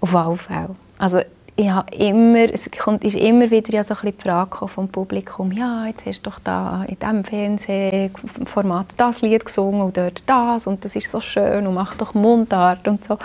[0.00, 0.76] Auf alle Fälle.
[0.98, 1.20] Also
[1.60, 5.50] ich habe immer, es kommt, ist immer wieder ja so ein die Frage vom Publikum,
[5.50, 10.68] ja, jetzt hast du doch da in diesem Fernsehformat das Lied gesungen und dort das
[10.68, 13.18] und das ist so schön und mach doch Mundart und so.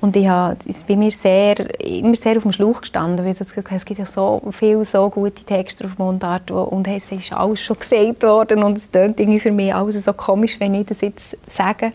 [0.00, 3.38] Und ich habe, es bei mir sehr, immer sehr auf dem Schlauch gestanden, weil ich
[3.38, 7.10] das Gefühl es gibt ja so viele, so gute Texte auf Mundart wo, und es
[7.10, 10.74] ist alles schon gesagt worden und es klingt irgendwie für mich alles so komisch, wenn
[10.74, 11.92] ich das jetzt sage.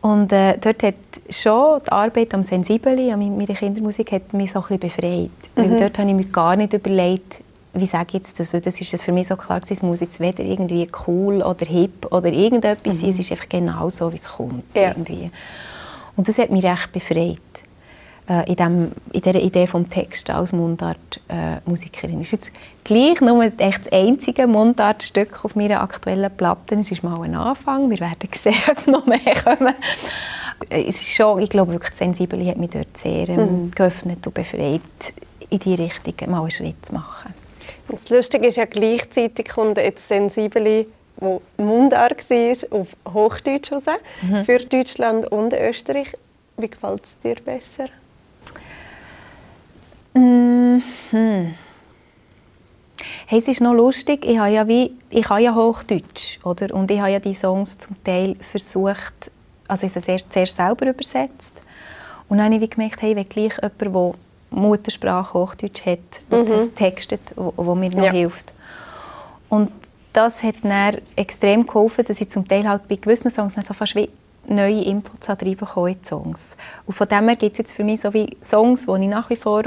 [0.00, 0.94] Und äh, dort hat
[1.30, 5.30] schon die Arbeit am Sensiblen, an meiner Kindermusik, hat mich so ein bisschen befreit.
[5.54, 5.70] Mhm.
[5.70, 7.42] Weil dort habe ich mir gar nicht überlegt,
[7.74, 10.18] wie sage ich jetzt das, weil das ist für mich so klar es muss jetzt
[10.18, 13.00] weder irgendwie cool oder hip oder irgendetwas mhm.
[13.00, 14.64] sein, es ist einfach genau so, wie es kommt.
[14.74, 14.88] Ja.
[14.88, 15.30] Irgendwie.
[16.16, 17.38] Und das hat mich recht befreit.
[18.28, 22.18] Äh, in, dem, in dieser Idee vom Text als Mundart-Musikerin.
[22.18, 22.52] Äh, ist jetzt
[22.84, 26.76] gleich nur echt das einzige Mundart-Stück auf meiner aktuellen Platte.
[26.76, 27.90] Es ist mal ein Anfang.
[27.90, 29.74] Wir werden sehen, ob noch mehr kommen.
[30.68, 33.70] Äh, es ist schon, ich glaube wirklich, Sensibel hat mich dort sehr ähm, mhm.
[33.72, 34.80] geöffnet und befreit,
[35.50, 37.34] in die Richtung mal einen Schritt zu machen.
[37.88, 43.84] Das Lustige ist ja gleichzeitig kommt jetzt Sensibel wo Mundart war, auf Hochdeutsch raus,
[44.22, 44.44] mhm.
[44.44, 46.16] für Deutschland und Österreich.
[46.56, 47.88] Wie gefällt es dir besser?
[50.14, 50.82] Mhm.
[53.26, 56.74] Hey, es ist noch lustig, ich, habe ja wie, ich kann ja Hochdeutsch, oder?
[56.74, 59.30] Und ich habe ja die Songs zum Teil versucht,
[59.66, 61.62] also ich habe sie zuerst selber übersetzt.
[62.28, 64.14] Und dann habe ich gemerkt, hey, wenn gleich jemand, der
[64.50, 65.98] Muttersprache Hochdeutsch hat,
[66.30, 66.46] mhm.
[66.46, 68.12] das textet, wo, wo mir noch ja.
[68.12, 68.52] hilft.
[69.48, 69.70] Und
[70.12, 73.94] das hat dann extrem geholfen, dass ich zum Teil halt bei gewissen Songs so fast
[73.94, 74.08] wie
[74.46, 76.56] neue Inputs reinbekommen in die Songs.
[76.86, 79.30] Und von dem her gibt es jetzt für mich so wie Songs, die ich nach
[79.30, 79.64] wie vor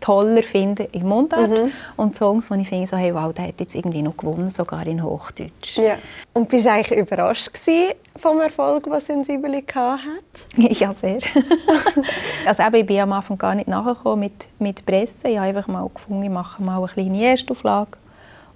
[0.00, 1.72] toller finde im Mundart mhm.
[1.96, 4.86] und Songs, wo ich finde, so, hey, wow, der hat jetzt irgendwie noch gewonnen, sogar
[4.86, 5.78] in Hochdeutsch.
[5.78, 5.96] Ja.
[6.34, 7.50] Und bist du eigentlich überrascht
[8.16, 9.98] vom Erfolg, den Sensibili hat?
[10.78, 11.18] ja, sehr.
[12.46, 15.28] also eben, ich bin am Anfang gar nicht nachgekommen mit, mit Presse.
[15.28, 17.96] Ich habe einfach mal gefunden, ich mache mal eine kleine Erstauflage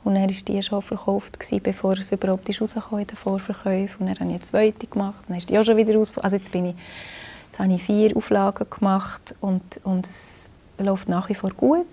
[0.09, 4.01] und dann war die schon verkauft, gewesen, bevor es überhaupt ist rausgekommen in den Vorverkäufen.
[4.01, 5.23] Und dann habe ich eine zweite gemacht.
[5.29, 6.14] Dann ist die auch schon wieder raus.
[6.16, 6.75] Also jetzt, bin ich,
[7.51, 11.85] jetzt habe ich vier Auflagen gemacht und, und es läuft nach wie vor gut.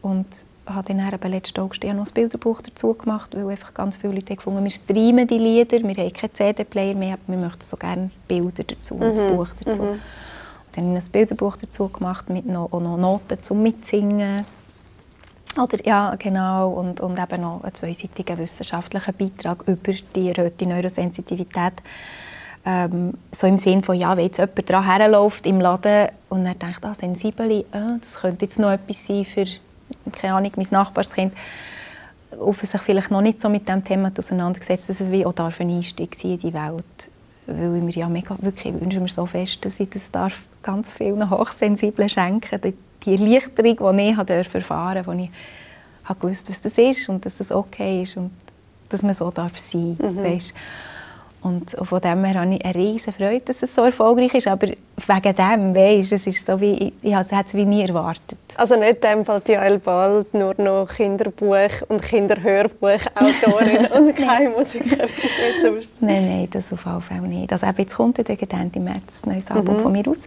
[0.00, 4.14] Und habe dann eben letzten August noch ein Bilderbuch dazu gemacht, weil einfach ganz viele
[4.14, 7.76] Leute gefunden wir streamen die Lieder, wir haben keinen CD-Player mehr, aber wir möchten so
[7.76, 9.36] gerne Bilder dazu und das mhm.
[9.36, 9.82] Buch dazu.
[9.82, 9.88] Mhm.
[9.90, 10.00] Und
[10.72, 14.46] dann habe ich ein Bilderbuch dazu gemacht mit noch, auch noch Noten zum Mitsingen
[15.56, 16.70] oder, ja, genau.
[16.70, 21.74] Und, und eben noch einen zweiseitigen wissenschaftlichen Beitrag über die erhöhte Neurosensitivität.
[22.64, 26.54] Ähm, so im Sinn von, ja, wenn jetzt jemand dran herläuft im Laden und er
[26.54, 27.64] denkt, ah, sensibel, äh,
[28.00, 29.44] das könnte jetzt noch etwas sein für,
[30.12, 31.32] keine Ahnung, mein Nachbarskind,
[32.38, 35.60] auf sich vielleicht noch nicht so mit dem Thema auseinandergesetzt, dass es wie auch darf
[35.60, 37.10] ein Einstieg sein in die Welt.
[37.46, 40.92] Weil mir ja mega, wirklich, ich wünsche mir so fest, dass ich das darf ganz
[40.92, 45.30] vielen Hochsensiblen schenken darf die Erleichterung, die ich erfahren durfte, wo ich
[46.04, 48.30] habe gewusst, was das ist und dass das okay ist und
[48.88, 50.14] dass man so darf sein darf.
[50.14, 50.40] Mhm.
[51.40, 54.48] Und von dem her habe ich eine riesige Freude, dass es so erfolgreich ist.
[54.48, 58.38] Aber wegen dem, weißt, es ist so wie, ich habe es wie nie erwartet.
[58.56, 65.08] Also nicht in dem Fall Jael Bald nur noch Kinderbuch- und Kinderhörbuchautorin und keine Musikerin.
[66.00, 67.52] nein, nein, das auf jeden Fall nicht.
[67.52, 69.82] Also jetzt kommt dann im März ein neues Album mhm.
[69.82, 70.26] von mir raus.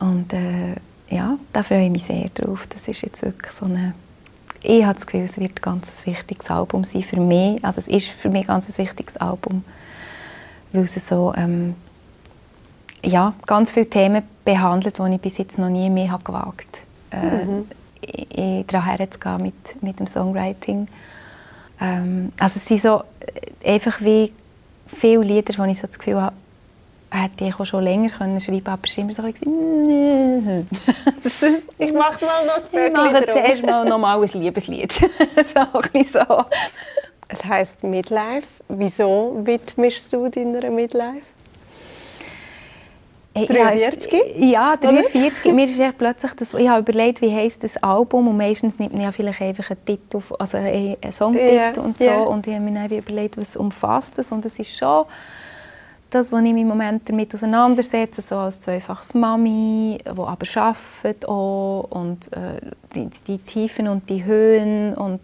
[0.00, 0.74] Und äh,
[1.12, 2.66] ja, da freue ich mich sehr drauf.
[2.68, 3.94] Das ist jetzt wirklich so eine
[4.64, 7.64] ich habe das Gefühl, es wird ein ganz wichtiges Album sein für mich.
[7.64, 9.64] Also es ist für mich ein ganz wichtiges Album.
[10.72, 11.74] weil es so ähm,
[13.04, 17.26] ja, ganz viele Themen behandelt, die ich bis jetzt noch nie mehr habe gewagt habe,
[17.26, 18.66] äh, mhm.
[18.66, 20.88] daran herzugehen mit, mit dem Songwriting.
[21.80, 23.02] Ähm, also es sind so
[23.64, 24.32] äh, einfach wie
[24.86, 26.36] viele Lieder, wo ich so das Gefühl habe,
[27.12, 30.66] hätte ich auch schon länger können schreiben aber es ist immer so ein
[31.22, 34.92] bisschen, ich mache mal noch ein Böckchen Ich mache zuerst mal noch mal ein Liebeslied.
[34.92, 35.60] so
[35.92, 36.44] ein so.
[37.28, 38.46] Es heisst Midlife.
[38.68, 41.22] Wieso widmest du deiner Midlife?
[43.34, 44.36] 43?
[44.36, 45.52] Ja, 43.
[45.52, 48.92] Mir ist echt plötzlich das, ich habe überlegt, wie heisst das Album und meistens nimmt
[48.92, 52.20] man ja vielleicht einfach einen Titel, also einen Songtitel yeah, und so yeah.
[52.20, 55.06] und ich habe mir dann überlegt, was umfasst das und es ist schon
[56.14, 61.26] das, was ich mich im Moment damit auseinandersetze, so als zweifaches Mami, die aber arbeitet
[61.28, 62.60] auch und äh,
[62.94, 65.20] die, die, Tiefen und die Höhen und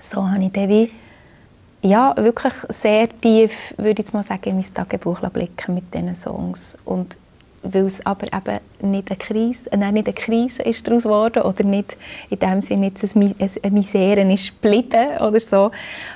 [0.00, 0.90] so habe ich dann wie
[1.82, 6.76] ja, wirklich sehr tief, würde ich mal sagen, in mein Tagebuch blicken mit diesen Songs.
[6.84, 7.16] Und
[7.62, 11.42] weil es aber eben nicht eine Krise, äh, nein, nicht eine Krise ist daraus geworden
[11.42, 11.96] oder nicht
[12.30, 15.70] in dem Sinne jetzt eine Misere ist geblieben oder so,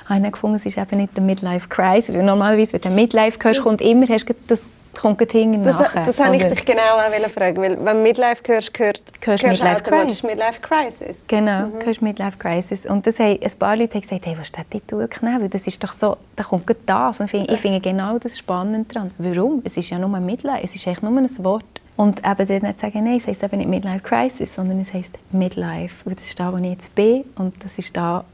[0.05, 2.15] habe ich gefunden, es ist eben nicht eine Midlife Crisis.
[2.15, 6.05] Weil normalerweise, wenn du Midlife hörst, kommt immer hast du das kommt hinten das, nachher.
[6.05, 9.83] Das wollte ich dich genau auch fragen, weil wenn Midlife hörst, gehört, hörst du Midlife
[9.83, 10.23] Crisis.
[10.23, 11.21] Midlife Crisis.
[11.27, 11.85] Genau, mhm.
[11.85, 12.85] hörst Midlife Crisis.
[12.85, 15.41] Und das haben, ein paar Leute haben gesagt, hey, was ist das Titel genau?
[15.41, 17.19] Weil das ist doch so, da kommt das.
[17.19, 19.11] Und ich finde genau das spannend daran.
[19.17, 19.61] Warum?
[19.63, 21.65] Es ist ja nur Midlife, es ist echt nur ein Wort.
[21.97, 25.17] Und eben dann nicht sagen, nein, es heisst eben nicht Midlife Crisis, sondern es heisst
[25.31, 25.95] Midlife.
[26.05, 28.25] Weil das ist da, wo ich jetzt bin und das ist da,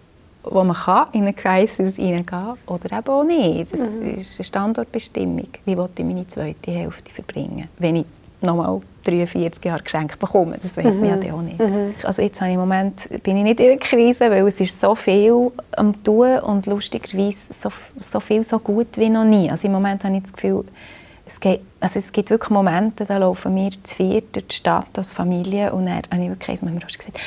[0.44, 3.72] wo man kann in eine Crisis hineingehen oder eben auch nicht.
[3.72, 4.16] Das mhm.
[4.16, 5.48] ist eine Standortbestimmung.
[5.66, 8.06] Wie will ich meine zweite Hälfte verbringen, wenn ich
[8.42, 10.58] nochmal 43 Jahre geschenkt bekomme.
[10.62, 11.00] Das weiß mhm.
[11.00, 11.60] man ja auch nicht.
[11.60, 11.94] Mhm.
[12.04, 14.80] Also jetzt habe ich im Moment, bin ich nicht in einer Krise, weil es ist
[14.80, 19.50] so viel am tun und lustigerweise so, so viel so gut wie noch nie.
[19.50, 20.66] Also im Moment habe ich das Gefühl,
[21.26, 24.88] es, geht, also es gibt wirklich Momente, da laufen wir zu viert durch die Stadt
[24.98, 27.20] als Familie und dann habe ich wirklich einmal gesagt,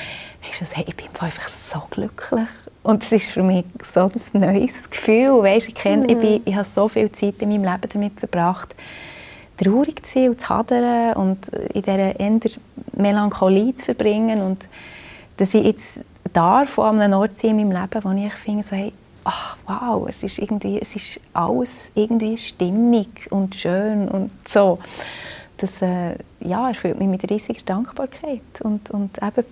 [0.46, 2.48] weißt du, hey, ich bin einfach so glücklich
[2.84, 5.42] und es ist für mich so ein neues Gefühl.
[5.42, 6.08] Weißt, ich, kenne, mhm.
[6.10, 8.74] ich, bin, ich habe so viel Zeit in meinem Leben damit verbracht,
[9.56, 12.40] traurig zu sein und zu hadern und in dieser eher
[12.92, 14.42] Melancholie zu verbringen.
[14.42, 14.68] Und
[15.38, 16.00] dass ich jetzt
[16.34, 18.92] darf an einem Ort sein in meinem Leben, wo ich finde, so, hey,
[19.24, 24.78] ach, wow, es ist, irgendwie, es ist alles irgendwie stimmig und schön und so.
[25.56, 29.46] Das äh, ja, erfüllt mich mit riesiger Dankbarkeit und, und eben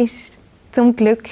[0.00, 0.38] ist
[0.72, 1.28] zum Glück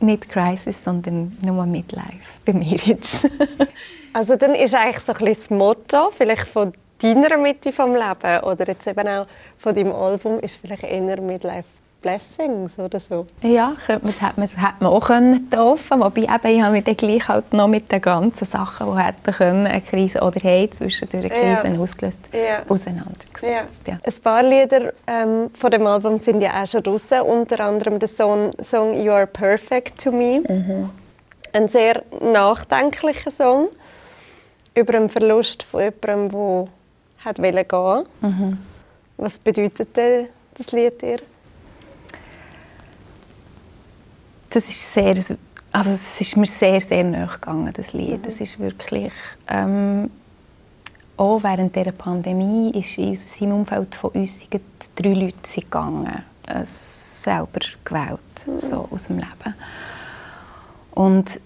[0.00, 2.04] nicht Crisis, sondern nur Midlife
[2.44, 3.14] bei mir jetzt.
[4.12, 8.40] also dann ist eigentlich so ein bisschen das Motto vielleicht von deiner Mitte vom Leben
[8.42, 13.26] oder jetzt eben auch von deinem Album ist vielleicht eher Midlife Blessings oder so.
[13.42, 13.88] Ja, das
[14.20, 17.52] hätte man, hätte man auch können dürfen Wobei eben, ich habe mich dann gleich halt
[17.52, 21.74] noch mit den ganzen Sachen, die hätten können, eine Krise oder hey, zwischendurch eine Krise
[21.74, 21.82] ja.
[21.82, 22.62] ausgelöst, ja.
[22.68, 23.82] auseinandergesetzt.
[23.86, 23.94] Ja.
[23.94, 23.98] Ja.
[24.04, 28.08] Ein paar Lieder ähm, von dem Album sind ja auch schon draussen, unter anderem der
[28.08, 30.40] Song, Song «You are perfect to me».
[30.48, 30.90] Mhm.
[31.52, 33.68] Ein sehr nachdenklicher Song
[34.74, 36.68] über den Verlust von jemandem, der
[37.24, 38.58] hat gehen mhm.
[39.16, 41.18] Was bedeutet das Lied dir?
[44.50, 45.14] Das ist sehr,
[45.72, 48.22] also es ist mir sehr, sehr nahe gegangen, das Lied.
[48.22, 48.28] Mhm.
[48.28, 49.12] Ist wirklich,
[49.48, 50.10] ähm,
[51.16, 54.44] auch während dieser Pandemie ist in unserem Umfeld von uns
[54.94, 56.22] drei Leute gegangen,
[56.64, 58.60] selber gewählt, mhm.
[58.60, 59.54] so aus dem Leben.
[60.92, 61.40] Und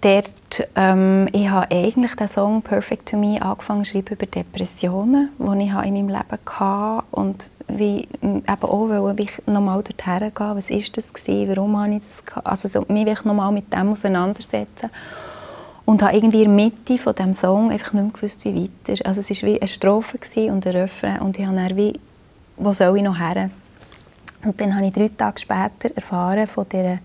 [0.00, 5.30] dort, ähm, ich habe eigentlich den Song «Perfect to Me» angefangen zu schreiben über Depressionen,
[5.38, 10.56] die ich in meinem Leben hatte und wie, eben auch wollte ich nochmal dorthin gehen,
[10.56, 12.46] was ist das gewesen, warum habe ich das gehabt?
[12.46, 14.90] also so, mich will ich nochmal mit dem auseinandersetzen
[15.84, 19.06] und habe irgendwie in der Mitte von dem Song einfach nicht mehr gewusst, wie weiter.
[19.06, 20.18] Also es war wie eine Strophe
[20.50, 21.98] und ein Refrain und ich habe dann wie,
[22.56, 23.50] wo soll ich noch her?
[24.44, 26.98] Und dann habe ich drei Tage später erfahren von dieser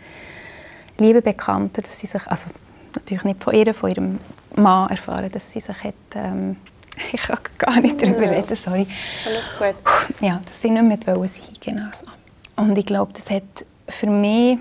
[0.98, 2.50] lieben Bekannten, dass sie sich, also
[2.96, 4.20] natürlich nicht von ihr, von ihrem
[4.56, 6.58] Mann erfahren, dass sie sich hat, ähm,
[7.12, 8.88] ich kann gar nicht darüber reden, sorry.
[9.26, 10.22] Alles gut.
[10.22, 11.30] Ja, dass sie nicht mehr sein
[11.60, 12.06] genau so.
[12.56, 13.44] Und ich glaube, das hat
[13.88, 14.58] für mich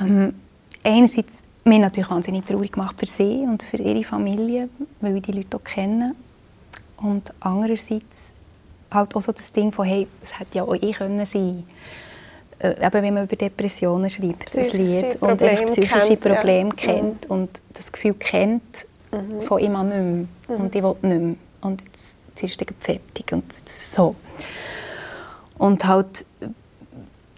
[0.00, 0.34] ähm,
[0.82, 4.68] einerseits mich natürlich wahnsinnig traurig gemacht für sie und für ihre Familie,
[5.00, 6.14] weil ich die Leute auch kenne.
[6.96, 8.34] Und andererseits
[8.90, 12.05] halt auch so das Ding von, hey, es hätte ja auch ich können sein äh,
[12.60, 16.76] eben wenn man über Depressionen schreibt, das Lied, und psychische Probleme ja.
[16.76, 17.30] kennt mhm.
[17.30, 19.42] und das Gefühl kennt, mhm.
[19.42, 19.96] von immer nicht
[20.48, 20.56] mehr.
[20.56, 20.64] Mhm.
[20.64, 21.34] Und ich will nicht mehr.
[21.60, 23.32] Und jetzt, jetzt ist es fertig.
[23.32, 24.14] Und so.
[25.58, 26.24] Und halt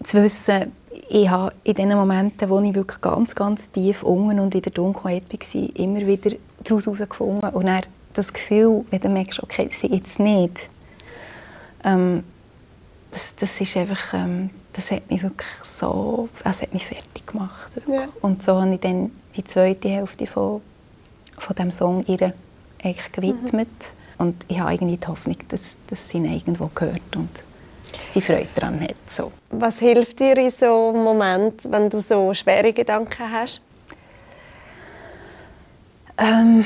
[0.03, 0.71] zu wissen,
[1.09, 4.71] ich habe in den Momenten, wo ich wirklich ganz, ganz tief unten und in der
[4.71, 7.49] Dunkelheit war, immer wieder daraus herausgefunden.
[7.49, 10.69] Und dann das Gefühl, wenn du merkst, okay, sie jetzt nicht,
[11.83, 12.23] ähm,
[13.11, 14.49] das, das ist einfach, ähm,
[14.79, 17.69] das hat mich wirklich so, das hat mich fertig gemacht.
[17.85, 18.07] Ja.
[18.21, 20.61] Und so habe ich dann die zweite Hälfte von,
[21.37, 22.33] von diesem Song ihr
[22.81, 23.67] eigentlich gewidmet.
[23.67, 24.25] Mhm.
[24.25, 27.29] Und ich habe irgendwie die Hoffnung, dass, dass sie ihn irgendwo gehört und
[27.91, 28.95] dass sie Freude daran hat.
[29.05, 29.33] So.
[29.49, 33.59] Was hilft dir in so einem Moment, wenn du so schwere Gedanken hast?
[36.17, 36.65] Ähm,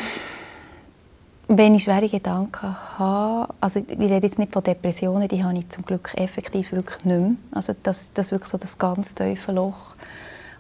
[1.58, 5.70] wenn ich schwere Gedanken habe, also ich rede jetzt nicht von Depressionen, die habe ich
[5.70, 7.32] zum Glück effektiv wirklich nicht mehr.
[7.52, 9.96] Also das, das wirklich so das ganz tiefe Loch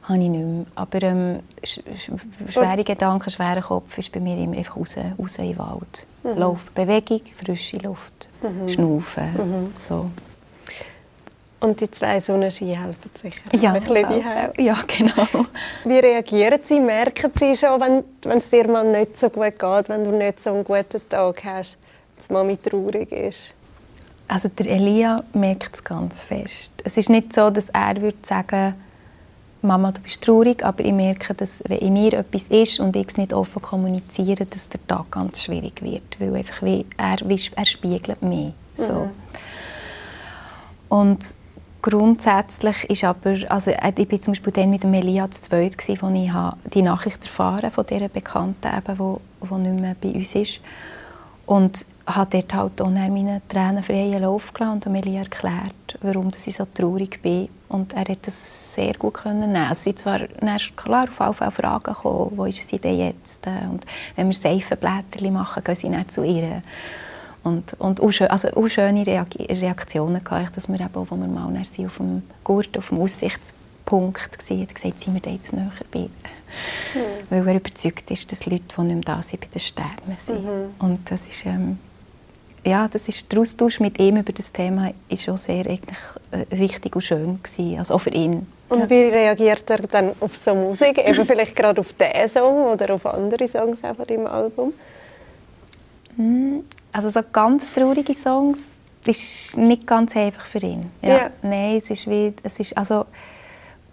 [0.03, 0.65] habe ich nicht mehr.
[0.75, 1.81] Aber ähm, sch
[2.49, 6.07] schwere Gedanken, schwerer Kopf ist bei mir immer einfach raus, raus in den Wald.
[6.23, 6.37] Mhm.
[6.37, 8.69] Lauf, Bewegung, frische Luft, mhm.
[8.69, 9.73] Schnaufen, mhm.
[9.79, 10.09] so.
[11.63, 13.57] Und die zwei Sonnenscheine helfen sicher.
[13.57, 13.95] Ja, ein bisschen
[14.57, 15.45] ja, genau.
[15.85, 16.77] Wie reagieren Sie?
[16.77, 20.41] Merken Sie schon, wenn, wenn es dir mal nicht so gut geht, wenn du nicht
[20.41, 21.77] so einen guten Tag hast,
[22.17, 23.55] dass Mami traurig ist?
[24.27, 26.73] Also der Elia merkt es ganz fest.
[26.83, 28.75] Es ist nicht so, dass er würde sagen
[29.61, 33.07] Mama, du bist traurig, aber ich merke, dass wenn in mir etwas ist und ich
[33.07, 37.39] es nicht offen kommuniziere, dass der Tag ganz schwierig wird, weil einfach wie, er, wie,
[37.55, 38.51] er spiegelt mich.
[38.73, 38.93] So.
[38.93, 39.09] Mhm.
[40.89, 41.35] Und
[41.83, 45.77] Grundsätzlich ist aber, also äh, ich bin zum Beispiel dann mit dem Elia zu zweit
[46.01, 46.31] wo ich
[46.73, 50.61] die Nachricht erfahren von dieser Bekannten, eben, wo, wo nicht mehr bei uns ist.
[51.45, 56.55] Und habe dort halt auch meine Tränen freien Lauf gelassen und Elia erklärt, warum ich
[56.55, 57.49] so traurig bin.
[57.67, 59.67] Und er hat das sehr gut können nehmen.
[59.69, 60.19] Es sind zwar
[60.77, 63.45] klar auf alle Fälle Fragen gekommen, wo ist sie denn jetzt?
[63.45, 66.63] Und wenn wir Seifenblätter machen, gehen sie nicht zu ihr.
[67.43, 71.17] Und, und auch, schön, also auch schöne Reaktionen hatte ich, dass wir eben, als wir
[71.17, 75.71] mal auf dem Gurt, auf dem Aussichtspunkt waren, hat gesagt, sind wir da jetzt näher
[75.91, 76.09] bei mhm.
[77.29, 80.45] Weil er überzeugt ist, dass Leute, die nicht mehr da sind, bei den Sternen sind.
[80.45, 80.75] Mhm.
[80.79, 81.79] Und das ist, ähm,
[82.65, 85.97] ja, das ist, der Austausch mit ihm über das Thema ist schon sehr eigentlich,
[86.31, 88.47] äh, wichtig und schön gewesen, also auch für ihn.
[88.69, 90.97] Und wie reagiert er dann auf so Musik?
[90.97, 94.73] Eben vielleicht gerade auf diesen Song oder auf andere Songs auch von deinem Album?
[96.93, 100.91] Also so ganz traurige Songs ist nicht ganz einfach für ihn.
[101.01, 101.09] Ja.
[101.09, 101.29] ja.
[101.41, 103.05] Nein, es ist wie, es ist, also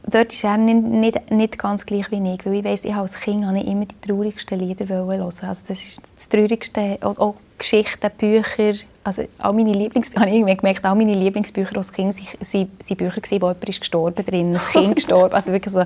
[0.07, 3.21] dort ist er nicht, nicht, nicht ganz gleich wie ich, weil ich weiss, ich als
[3.21, 5.23] Kind habe ich immer die traurigsten Lieder hören.
[5.23, 8.75] Also das ist das traurigste, auch, auch Geschichten, Bücher,
[9.05, 13.35] also all meine Lieblingsbücher, habe ich gemerkt, all meine Lieblingsbücher als Kind waren, Bücher, wo
[13.35, 15.85] jemand ist gestorben drin, ein Kind gestorben, also wirklich so,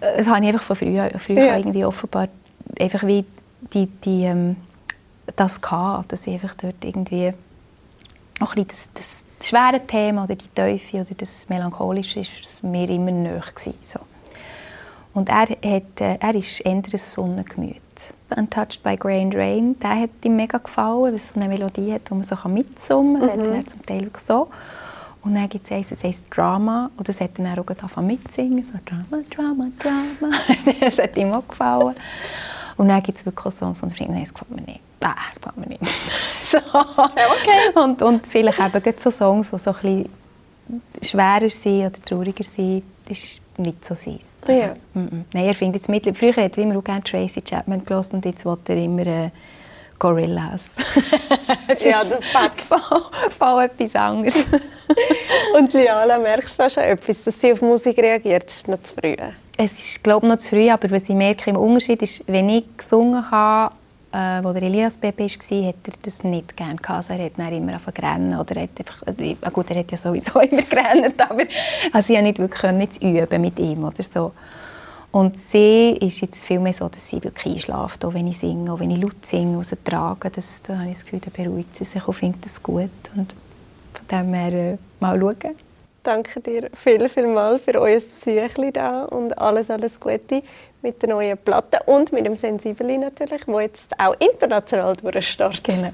[0.00, 1.56] das habe ich einfach von früher, früher ja.
[1.56, 2.28] irgendwie offenbar
[2.80, 3.24] einfach wie
[3.74, 4.56] die, die ähm,
[5.36, 7.32] das gehabt, dass ich einfach dort irgendwie
[8.40, 12.88] auch ein das, das, das schwere Thema oder die Teufel oder das Melancholische ist mir
[12.88, 14.00] immer näher gewesen, so.
[15.12, 17.76] Und er, hat, äh, er ist eher ein Sonnengemüt.
[18.36, 22.10] «Untouched by Grey and Rain», der hat ihm mega gefallen, weil es eine Melodie hat,
[22.10, 23.40] wo man so mitsummen kann.
[23.40, 23.44] Mhm.
[23.44, 24.48] Das hat er zum Teil wirklich so.
[25.22, 28.06] Und dann gibt es eins, das heisst «Drama» und das hat er dann auch angefangen
[28.06, 30.36] mitzusingen, so «Drama, Drama, Drama».
[30.80, 31.96] das hat ihm auch gefallen.
[32.80, 35.14] Und dann gibt es wirklich Songs, und ich denke, nein, das gefällt mir nicht ah,
[35.28, 35.80] das kann man nicht.
[36.44, 36.58] so.
[36.58, 37.78] okay.
[37.78, 40.10] und, und vielleicht eben so Songs, die so ein bisschen
[41.02, 44.20] schwerer sind oder trauriger sind, ist nicht so sein.
[44.46, 44.74] Ja.
[44.94, 45.24] -mm.
[45.32, 48.24] Nein, er findet jetzt mit, früher hat er immer auch gerne Tracy Chapman gehört und
[48.24, 49.30] jetzt will er immer äh,
[49.98, 50.76] Gorillas.
[51.84, 52.60] ja, das packt.
[52.68, 53.02] Voll,
[53.38, 54.34] voll etwas anderes.
[55.58, 58.46] und Liala, merkst du schon etwas, dass sie auf Musik reagiert?
[58.46, 59.16] Das ist noch zu früh.
[59.62, 62.64] Es ist, glaube noch zu früh, aber was ich merke, im Unterschied ist, wenn ich
[62.78, 63.74] gesungen habe,
[64.10, 67.10] äh, wo der Elias Baby war, hat er das nicht gerne gehabt.
[67.10, 70.40] Also er hat dann immer rennen oder hat einfach, äh, gut, er hat ja sowieso
[70.40, 71.42] immer gerannt, aber
[71.92, 74.32] also ich konnte nicht wirklich nicht üben mit ihm oder so.
[75.10, 78.72] Und sie ist jetzt viel mehr so, dass sie wirklich einschläft, auch wenn ich singe,
[78.72, 81.76] auch wenn ich laut singe, also trage, das, da habe ich das Gefühl, da beruhigt
[81.76, 82.88] sie sich und findet das gut.
[83.14, 83.34] Und
[83.92, 85.54] von dem her äh, mal schauen.
[86.10, 90.42] Danke dir viel, viel mal für euer Psyche da und alles, alles Gute
[90.82, 95.66] mit der neuen Platte und mit dem Sensibili natürlich, wo jetzt auch international durchstartet.
[95.66, 95.92] Genau.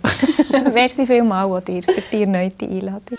[0.72, 3.18] Merci vielmals dir für die erneute Einladung.